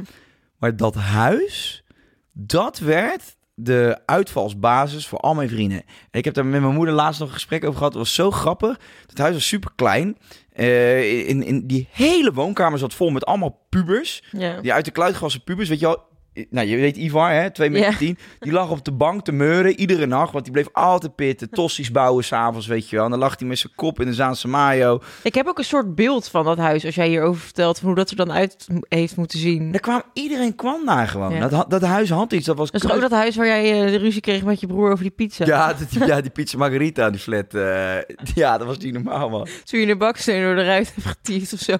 [0.58, 1.84] Maar dat huis,
[2.32, 5.82] dat werd de uitvalsbasis voor al mijn vrienden.
[6.10, 7.92] En ik heb daar met mijn moeder laatst nog een gesprek over gehad.
[7.92, 8.78] Het was zo grappig.
[9.06, 10.16] Het huis was super klein.
[10.52, 14.22] in, in die hele woonkamer zat vol met allemaal pubers.
[14.30, 14.60] ja.
[14.60, 16.07] Die uit de kluit gewassen pubers, weet je wel.
[16.50, 17.96] Nou, je weet Ivar, hè, 2 meter Ja.
[17.96, 18.18] 10.
[18.38, 20.32] Die lag op de bank te meuren, iedere nacht.
[20.32, 23.04] Want die bleef altijd pitten, tossies bouwen s'avonds, weet je wel.
[23.04, 25.00] En dan lag hij met zijn kop in de Zaanse mayo.
[25.22, 26.84] Ik heb ook een soort beeld van dat huis...
[26.84, 29.72] als jij hierover vertelt, van hoe dat er dan uit heeft moeten zien.
[29.72, 31.34] Daar kwam, iedereen kwam daar gewoon.
[31.34, 31.48] Ja.
[31.48, 32.70] Dat, dat huis had iets, dat was...
[32.70, 35.02] Dat is ook dat huis waar jij eh, de ruzie kreeg met je broer over
[35.02, 35.44] die pizza?
[35.46, 37.54] Ja, die, ja, die pizza margarita, die flat.
[37.54, 37.96] eh,
[38.34, 39.48] ja, dat was niet normaal, man.
[39.64, 41.72] Toen je een baksteen door de ruit hebt getiefd of zo.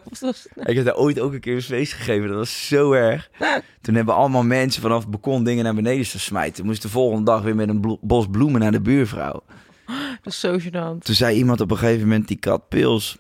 [0.55, 2.29] Ik heb daar ooit ook een keer een feest gegeven.
[2.29, 3.29] Dat was zo erg.
[3.83, 6.65] Toen hebben allemaal mensen vanaf het balkon dingen naar beneden te smijten.
[6.65, 9.43] Moest de volgende dag weer met een blo- bos bloemen naar de buurvrouw.
[10.23, 11.05] Dat is zo gênant.
[11.05, 13.19] Toen zei iemand op een gegeven moment, die kat Pils...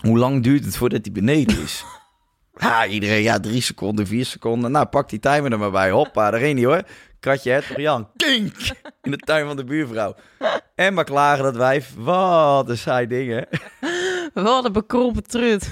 [0.00, 1.84] Hoe lang duurt het voordat hij beneden is?
[2.60, 4.70] ja, iedereen, ja, drie seconden, vier seconden.
[4.70, 5.90] Nou, pak die timer er maar bij.
[5.90, 6.82] Hoppa, daar ging hij hoor.
[7.20, 8.08] Kratje het Jan.
[8.16, 8.56] Kink!
[9.02, 10.14] In de tuin van de buurvrouw.
[10.74, 11.94] En maar klagen dat wijf.
[11.96, 13.48] Wat een saai dingen.
[14.34, 15.70] Wat een bekrompen trut.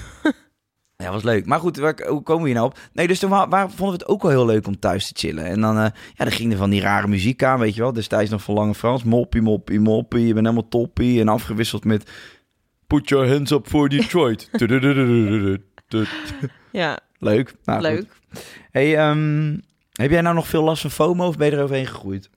[1.03, 1.45] Ja, was leuk.
[1.45, 2.77] Maar goed, waar, hoe komen we hier nou op?
[2.93, 5.13] Nee, dus toen wa- waar, vonden we het ook wel heel leuk om thuis te
[5.27, 5.45] chillen.
[5.45, 5.83] En dan, eh,
[6.13, 7.93] ja, dan ging er van die rare muziek aan, weet je wel.
[7.93, 9.03] Destijds nog van Lange Frans.
[9.03, 10.27] Moppie, moppie, moppie.
[10.27, 11.19] Je bent helemaal toppie.
[11.21, 12.11] En afgewisseld met...
[12.87, 14.49] Put your hands up for Detroit.
[16.71, 17.53] Ja, leuk.
[17.63, 17.97] Nou, leuk.
[18.31, 18.43] goed.
[18.71, 19.57] Hey, ehm,
[19.91, 22.29] heb jij nou nog veel last van FOMO of ben je er overheen gegroeid?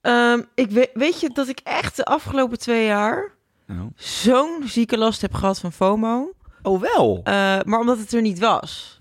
[0.00, 3.32] Ehm, ik weet, weet je dat ik echt de afgelopen twee jaar
[3.66, 3.88] Nou.
[3.96, 6.32] zo'n zieke last heb gehad van FOMO.
[6.62, 7.20] Oh, wel?
[7.24, 7.32] Eh,
[7.64, 9.00] maar omdat het er niet was.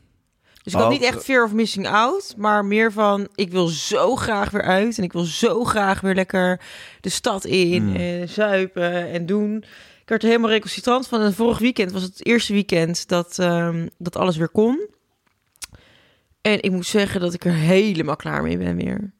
[0.63, 4.15] Dus ik had niet echt fear of missing out, maar meer van ik wil zo
[4.15, 6.61] graag weer uit en ik wil zo graag weer lekker
[7.01, 7.95] de stad in, Hmm.
[7.95, 9.55] en zuipen en doen.
[10.01, 11.21] Ik werd er helemaal recalcitrant van.
[11.21, 14.87] En vorig weekend was het eerste weekend dat, ehm, dat alles weer kon.
[16.41, 19.11] En ik moet zeggen dat ik er helemaal klaar mee ben weer.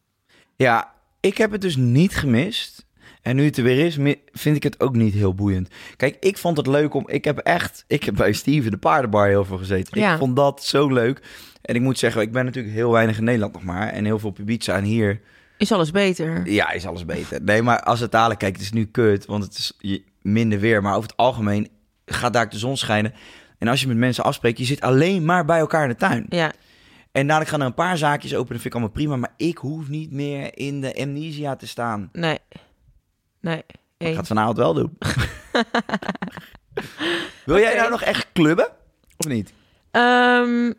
[0.56, 2.86] Ja, ik heb het dus niet gemist.
[3.22, 3.98] En nu het er weer is,
[4.32, 5.70] vind ik het ook niet heel boeiend.
[5.96, 7.04] Kijk, ik vond het leuk om...
[7.10, 7.84] Ik heb echt...
[7.88, 10.00] Ik heb bij Steven de paardenbar heel veel gezeten.
[10.00, 10.12] Ja.
[10.14, 11.22] Ik vond dat zo leuk.
[11.62, 13.88] En ik moet zeggen, ik ben natuurlijk heel weinig in Nederland nog maar.
[13.88, 14.76] En heel veel op Ibiza.
[14.76, 15.22] En hier,
[15.58, 16.50] Is alles beter?
[16.52, 17.42] ja, is alles beter.
[17.42, 18.40] Nee, maar als het dadelijk...
[18.40, 19.78] Kijk, het is nu kut, want het is
[20.22, 20.82] minder weer.
[20.82, 21.68] Maar over het algemeen
[22.06, 23.14] gaat daar de zon schijnen.
[23.58, 26.26] En als je met mensen afspreekt, je zit alleen maar bij elkaar in de tuin.
[26.30, 26.52] Ja,
[27.12, 28.54] En dadelijk gaan er een paar zaakjes open.
[28.54, 29.16] Dat vind ik allemaal prima.
[29.16, 32.10] Maar ik hoef niet meer in de amnesia te staan.
[32.14, 32.38] nee.
[33.42, 33.64] Nee.
[33.98, 34.98] Ik ga het vanavond wel doen.
[37.46, 38.68] Wil jij nou nog echt clubben?
[39.18, 39.54] Of niet?
[39.92, 40.72] Ehm,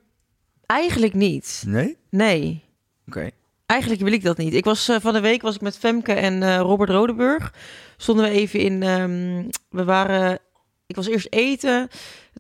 [0.67, 1.63] eigenlijk niet.
[1.67, 1.97] Nee?
[2.11, 2.65] Nee.
[3.07, 3.31] Oké.
[3.67, 4.55] Eigenlijk wil ik dat niet.
[4.55, 7.55] Ik was eh, van de week was ik met Femke en eh, Robert Rodeburg.
[7.97, 8.83] Stonden we even in.
[8.83, 10.39] ehm, we waren.
[10.87, 11.89] Ik was eerst eten.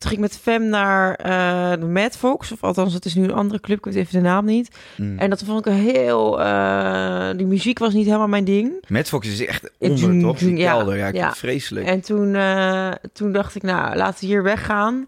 [0.01, 2.53] Toen ging ik met Fem naar eh de Mad Fox.
[2.53, 3.79] Of althans, het is nu een andere club.
[3.79, 4.77] Ik weet even de naam niet.
[4.97, 5.19] Mm.
[5.19, 6.41] En dat vond ik een heel.
[6.41, 8.85] eh, die muziek was niet helemaal mijn ding.
[8.89, 10.39] Mad Fox is echt onder, doen- toch?
[10.39, 10.97] Die ja, kelder.
[10.97, 11.33] Ja, ja.
[11.35, 11.87] vreselijk.
[11.87, 15.07] En toen, eh, toen dacht ik, nou, laten we hier weggaan.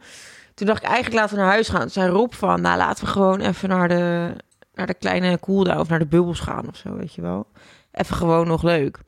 [0.55, 1.81] Toen dacht ik eigenlijk, laten we naar huis gaan.
[1.81, 4.31] Toen zei Rob van, nou, laten we gewoon even naar de,
[4.75, 7.47] naar de kleine cooldown of naar de bubbels gaan of zo, weet je wel.
[7.93, 8.99] Even gewoon nog leuk.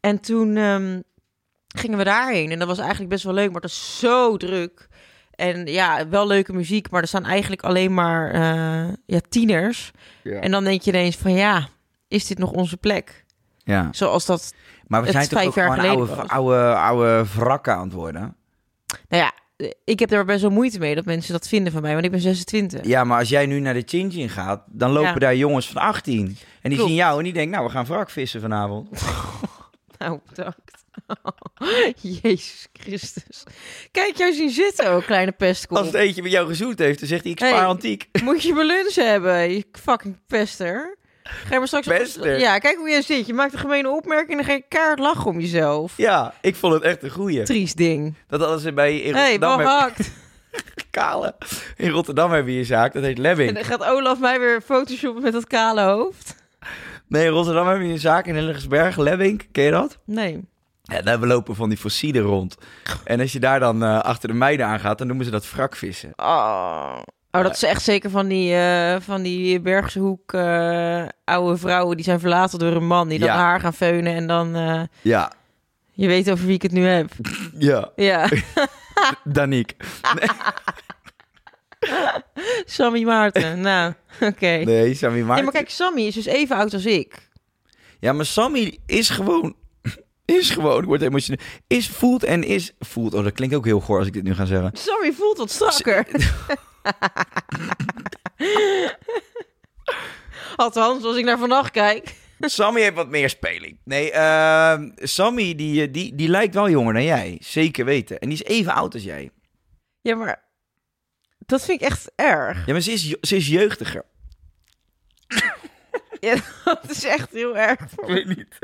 [0.00, 1.00] En toen ehm,
[1.76, 4.88] gingen we daarheen en dat was eigenlijk best wel leuk, maar het is zo druk.
[5.30, 9.90] En ja, wel leuke muziek, maar er staan eigenlijk alleen maar eh, ja, tieners.
[10.22, 10.40] Ja.
[10.40, 11.68] En dan denk je ineens van, ja,
[12.08, 13.24] is dit nog onze plek?
[13.64, 13.88] ja.
[13.92, 14.54] Zoals dat
[14.86, 16.28] Maar we zijn toch vijf ook gewoon oude, was.
[16.28, 18.36] oude, oude wrakken aan het worden?
[19.08, 19.32] Nou ja,
[19.84, 22.10] ik heb er best wel moeite mee dat mensen dat vinden van mij, want ik
[22.10, 22.84] ben 26.
[22.86, 25.18] Ja, maar als jij nu naar de Chin Chin gaat, dan lopen Ja.
[25.18, 26.26] daar jongens van 18.
[26.26, 26.86] En die Klopt.
[26.88, 28.88] zien jou en die denken, nou, we gaan wrak vissen vanavond.
[29.98, 30.79] Nou, bedankt.
[32.22, 33.42] Jezus Christus.
[33.90, 35.76] Kijk jou zien zitten, ook kleine pestkop.
[35.76, 37.64] Als het eentje met jou gezoend heeft, dan zegt hij, ik spaar Hey.
[37.64, 38.08] antiek.
[38.24, 40.98] Moet je mijn lunch hebben, je fucking pester.
[41.22, 41.86] Ga je maar straks...
[41.86, 42.28] Beste.
[42.28, 43.26] Ja, kijk hoe je zit.
[43.26, 45.96] Je maakt een gemene opmerking en dan ga je kaart lachen om jezelf.
[45.96, 47.42] Ja, ik vond het echt een goeie.
[47.42, 48.14] Triest ding.
[48.28, 50.10] Dat hadden ze bij in Hé, hey, behakt.
[50.90, 51.34] kale.
[51.76, 53.52] In Rotterdam hebben we een zaak, dat heet En Lebbing.
[53.54, 56.34] dan gaat Olaf mij weer photoshoppen met dat kale hoofd.
[57.08, 59.48] Nee, in Rotterdam hebben we een zaak in Hillegersberg, Lebbing.
[59.52, 59.98] Ken je dat?
[60.04, 60.48] Nee.
[60.90, 62.56] Ja, daar lopen van die fossielen rond.
[63.04, 66.12] En als je daar dan eh, achter de meiden aangaat, dan noemen ze dat wrakvissen.
[66.16, 66.96] Oh.
[67.32, 71.96] Oh, dat is echt zeker van die, eh, van die Bergse hoek eh, oude vrouwen
[71.96, 73.08] die zijn verlaten door een man.
[73.08, 73.36] Die dan Ja.
[73.36, 74.52] haar gaan feunen en dan...
[75.02, 75.32] Ja,
[75.92, 77.10] je weet over wie ik het nu heb.
[77.58, 77.90] ja.
[77.96, 78.28] Ja,
[79.24, 79.76] Daniek.
[82.64, 83.60] Sammy Maarten.
[83.60, 84.46] nou, oké.
[84.64, 85.44] Nee, Sammy Nee, Maarten.
[85.44, 87.28] maar kijk, Sammy is dus even oud als ik.
[88.00, 89.54] Ja, maar Sammy is gewoon...
[90.30, 91.44] Is gewoon, ik word emotioneel.
[91.66, 92.72] Is, voelt en is...
[92.78, 94.70] Voelt, oh, dat klinkt ook heel goor als ik dit nu ga zeggen.
[94.72, 96.06] Sammy voelt wat strakker.
[100.56, 102.14] Althans, als ik naar vannacht kijk.
[102.40, 103.78] Sammy heeft wat meer speling.
[103.84, 107.38] Nee, ehm, Sammy die, eh, die, die lijkt wel jonger dan jij.
[107.40, 108.18] Zeker weten.
[108.18, 109.30] En die is even oud als jij.
[110.00, 110.42] Ja, maar
[111.38, 112.66] dat vind ik echt erg.
[112.66, 114.04] Ja, maar ze is, ze is jeugdiger.
[116.26, 117.80] Ja, dat is echt heel erg.
[117.80, 118.58] Ik weet niet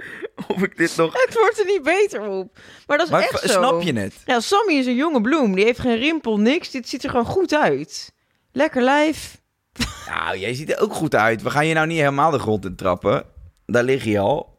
[0.48, 1.12] of ik dit nog...
[1.24, 2.58] Het wordt er niet beter op.
[2.86, 3.46] Maar dat is Maar echt zo.
[3.48, 4.14] snap je het?
[4.26, 5.54] Ja, Sammy is een jonge bloem.
[5.54, 6.70] Die heeft geen rimpel, niks.
[6.70, 8.12] Dit ziet er gewoon goed uit.
[8.52, 9.36] Lekker lijf.
[10.08, 11.42] Nou, jij ziet er ook goed uit.
[11.42, 13.24] We gaan je nou niet helemaal de grond in trappen.
[13.66, 14.58] Daar lig je al.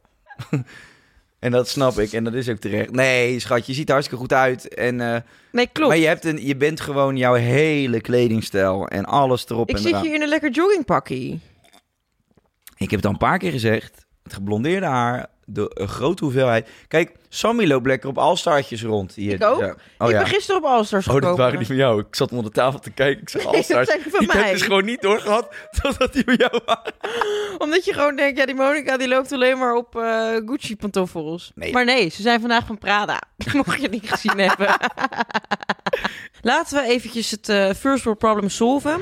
[1.39, 2.11] en dat snap ik.
[2.13, 2.91] En dat is ook terecht.
[2.91, 4.73] Nee, schat, je ziet er hartstikke goed uit.
[4.73, 5.21] En, eh,
[5.51, 5.89] Nee, klopt.
[5.89, 9.81] Maar je, hebt een, je bent gewoon jouw hele kledingstijl en alles erop Ik en
[9.81, 10.03] zit eraan.
[10.03, 11.39] hier in een lekker joggingpakkie.
[12.77, 14.05] Ik heb het al een paar keer gezegd.
[14.23, 16.69] Het geblondeerde haar, de een grote hoeveelheid.
[16.87, 19.13] Kijk, Sammy loopt lekker op alstartjes rond.
[19.13, 19.33] Hier.
[19.33, 19.59] Ik ook.
[19.59, 19.75] Ja.
[19.97, 20.19] Oh ik ja.
[20.19, 21.35] ben gisteren op Allstars Oh, gekomen.
[21.35, 21.99] dat waren die van jou.
[21.99, 23.21] Ik zat onder de tafel te kijken.
[23.21, 26.35] Ik zag Nee, dat zijn van ik heb dus gewoon niet doorgehad totdat die van
[26.35, 26.93] jou waren.
[27.57, 31.51] Omdat je gewoon denkt, ja, die Monica die loopt alleen maar op eh, Gucci-pantoffels.
[31.55, 31.71] Nee.
[31.71, 33.21] Maar nee, ze zijn vandaag van Prada.
[33.53, 34.75] Mocht je niet gezien hebben.
[36.41, 39.01] Laten we eventjes het eh, first world problem solven.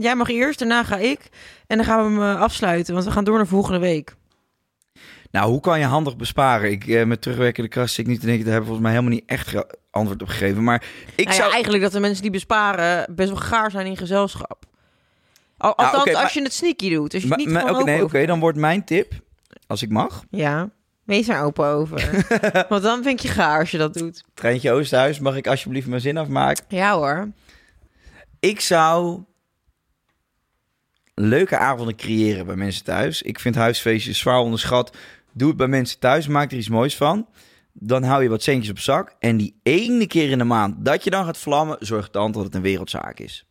[0.00, 1.20] Jij mag eerst, daarna ga ik.
[1.66, 4.14] En dan gaan we hem eh, afsluiten, want we gaan door naar volgende week.
[5.30, 6.70] Nou, hoe kan je handig besparen?
[6.70, 8.44] Ik eh, met terugwerkende kracht zit ik niet te denken.
[8.44, 10.64] Daar hebben we volgens mij helemaal niet echt antwoord op gegeven.
[10.64, 10.84] Maar
[11.14, 11.52] ik nou ja, zou...
[11.52, 14.64] eigenlijk dat de mensen die besparen best wel gaar zijn in gezelschap.
[15.56, 17.14] Al, Nou, althans, maar- als je het sneaky doet.
[17.14, 19.12] Als je Ma- het niet ma- gewoon Oké, open nee, oké, dan wordt mijn tip,
[19.66, 20.24] als ik mag.
[20.30, 20.70] Ja,
[21.04, 22.26] wees er open over.
[22.68, 24.24] Want dan vind je gaar als je dat doet.
[24.34, 26.64] Treintje Oosterhuis, mag ik alsjeblieft mijn zin afmaken?
[26.68, 27.28] Ja hoor.
[28.40, 29.20] Ik zou
[31.28, 33.22] leuke avonden creëren bij mensen thuis.
[33.22, 34.96] Ik vind huisfeestjes zwaar onderschat.
[35.32, 37.28] Doe het bij mensen thuis, maak er iets moois van.
[37.72, 39.14] Dan hou je wat centjes op zak.
[39.18, 42.44] En die ene keer in de maand dat je dan gaat vlammen, zorgt dan dat
[42.44, 43.46] het een wereldzaak is.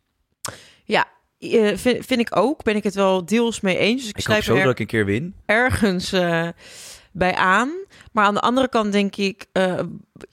[0.84, 1.06] Ja,
[1.38, 2.62] eh, vind, vind ik ook.
[2.62, 4.00] Ben ik het wel deels mee eens.
[4.00, 5.34] Dus ik, Ik hoop zo er dat ik een keer win.
[5.46, 6.48] ergens eh,
[7.12, 7.70] bij aan.
[8.12, 9.46] Maar aan de andere kant denk ik...
[9.52, 9.74] eh,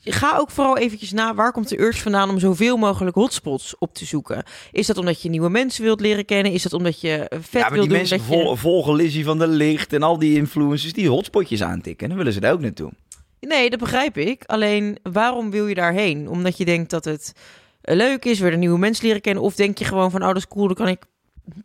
[0.04, 1.34] ga ook vooral eventjes na...
[1.36, 4.44] waar komt de urge vandaan om zoveel mogelijk hotspots op te zoeken?
[4.72, 6.52] Is dat omdat je nieuwe mensen wilt leren kennen?
[6.52, 7.98] Is dat omdat je eh, vet Ja, maar wilt die doen?
[7.98, 8.58] mensen dat vol- je...
[8.58, 12.08] volgen Lizzie van der Licht en al die influencers die hotspotjes aantikken.
[12.08, 12.92] Dan willen ze daar ook naartoe.
[13.40, 14.44] Nee, dat begrijp ik.
[14.46, 16.30] Alleen, waarom wil je daarheen?
[16.30, 17.34] Omdat je denkt dat het
[17.82, 19.44] eh, leuk is, weer een nieuwe mensen leren kennen?
[19.44, 21.04] Of denk je gewoon van, oh, dat is cool, dan kan ik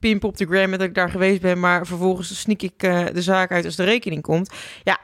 [0.00, 2.78] pimpen op de gram met dat ik daar geweest ben, maar vervolgens sneak ik
[3.14, 4.50] de zaak uit als de rekening komt.
[4.84, 4.98] Ja,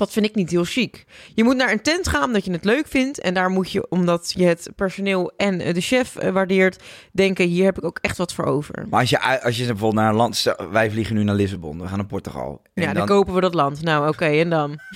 [0.00, 1.04] dat vind ik niet heel chic.
[1.34, 3.20] Je moet naar een tent gaan omdat je het leuk vindt.
[3.20, 6.82] En daar moet je, omdat je het personeel en eh, de chef eh, waardeert,
[7.12, 8.86] denken, hier heb ik ook echt wat voor over.
[8.90, 10.54] Maar als je, als je bijvoorbeeld naar een land...
[10.70, 12.62] Wij vliegen nu naar Lissabon, we gaan naar Portugal.
[12.74, 13.82] En ja, dan, dan, kopen we dat land.
[13.82, 14.78] Nou, oké, en dan?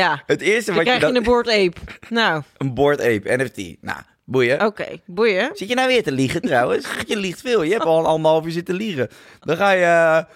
[0.00, 1.16] ja, het eerste wat je krijg je dan...
[1.16, 1.80] een boord ape.
[2.08, 3.76] Nou, Een board ape, NFT.
[3.80, 4.66] Nou, boeien.
[4.66, 5.50] Oké, boeien.
[5.54, 6.86] Zit je nou weer te liegen trouwens?
[7.06, 7.62] Je liegt veel.
[7.62, 9.08] Je hebt al een anderhalf uur zitten liegen.
[9.40, 10.26] Dan ga je...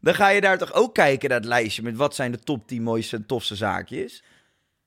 [0.00, 2.66] Dan ga je daar toch ook kijken naar het lijstje met wat zijn de top
[2.68, 4.22] 10 mooiste en tofste zaakjes?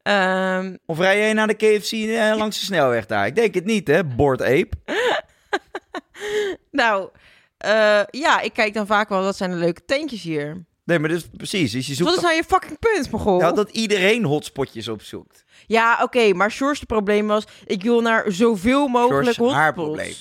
[0.01, 3.25] Ehm, Of rij jij naar de KFC eh, langs de snelweg daar?
[3.25, 4.03] Ik denk het niet, hè?
[4.05, 4.69] Board ape.
[6.71, 7.09] nou,
[7.57, 10.65] eh, ja, ik kijk dan vaak wel, wat zijn de leuke tentjes hier?
[10.83, 11.71] Nee, maar dus precies.
[11.71, 13.39] Dus je zoekt Wat is nou je fucking punt, Mogol?
[13.39, 15.43] Ja, dat iedereen hotspotjes opzoekt.
[15.67, 19.53] Ja, oké, maar Shores probleem was, ik wil naar zoveel mogelijk Shores hotspots.
[19.53, 20.13] haarprobleem.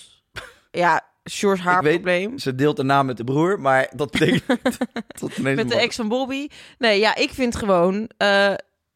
[0.70, 2.38] Ja, Shores Ik weet- haarprobleem.
[2.38, 4.42] Ze deelt de naam met de broer, maar dat betekent...
[5.20, 6.48] tot Met de ex van Bobby.
[6.78, 8.08] Nee, ja, ik vind gewoon...
[8.16, 8.52] eh,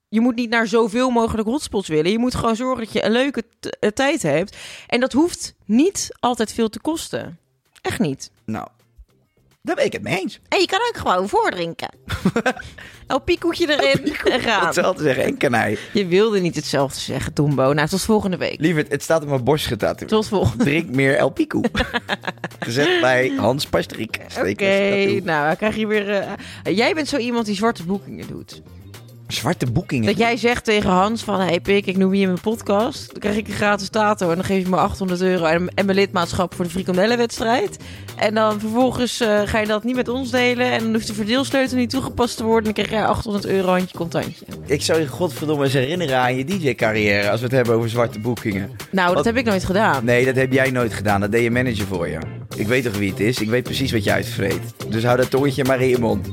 [0.08, 2.10] je moet niet naar zoveel mogelijk hotspots willen.
[2.10, 3.44] Je moet gewoon zorgen dat je een leuke
[3.80, 4.56] eh, tijd hebt.
[4.86, 7.38] En dat hoeft niet altijd veel te kosten.
[7.82, 8.30] Echt niet.
[8.44, 8.68] Nou,
[9.66, 10.40] Daar ben ik het mee eens.
[10.48, 11.88] En je kan ook gewoon voordrinken.
[13.06, 14.64] El Picoetje erin en gaan.
[14.64, 15.78] Hetzelfde zeggen en kanij.
[15.92, 17.72] Je wilde niet hetzelfde zeggen, Tombo.
[17.72, 18.60] Nou, tot volgende week.
[18.60, 20.08] Lieverd, het staat op mijn borst getatoeëerd.
[20.08, 21.60] Tot volgende Drink meer El Pico.
[22.58, 24.18] Gezet bij Hans Pastrik.
[24.38, 26.10] Oké, nou, dan krijg je weer...
[26.10, 28.62] eh, jij bent zo iemand die zwarte boekingen doet.
[29.34, 30.06] Zwarte boekingen.
[30.06, 31.40] Dat jij zegt tegen Hans van...
[31.40, 33.10] Hey Pik, ik noem je in mijn podcast.
[33.10, 35.44] Dan krijg ik een gratis tato en dan geef je me 800 euro...
[35.44, 37.76] en, en mijn lidmaatschap voor de frikandellenwedstrijd.
[38.16, 40.70] En dan vervolgens eh, ga je dat niet met ons delen...
[40.70, 42.68] en dan hoeft de verdeelsleutel niet toegepast te worden...
[42.68, 44.44] en dan krijg jij 800 euro handje contantje.
[44.66, 47.30] Ik zou je godverdomme eens herinneren aan je DJ-carrière...
[47.30, 48.70] als we het hebben over zwarte boekingen.
[48.90, 50.04] Nou, dat Wat- heb ik nooit gedaan.
[50.04, 51.20] Nee, dat heb jij nooit gedaan.
[51.20, 52.18] Dat deed je manager voor je.
[52.56, 53.40] Ik weet toch wie het is?
[53.40, 54.60] Ik weet precies wat je uitvreet.
[54.88, 56.28] Dus hou dat tongetje maar in je mond.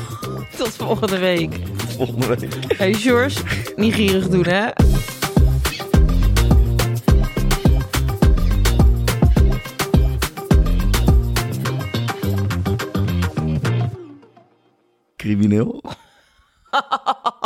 [0.58, 1.54] Tot volgende week.
[1.98, 2.76] Volgende week.
[2.76, 3.42] Hey, George,
[3.76, 4.68] niet gierig doen, hè?
[15.16, 15.82] Crimineel.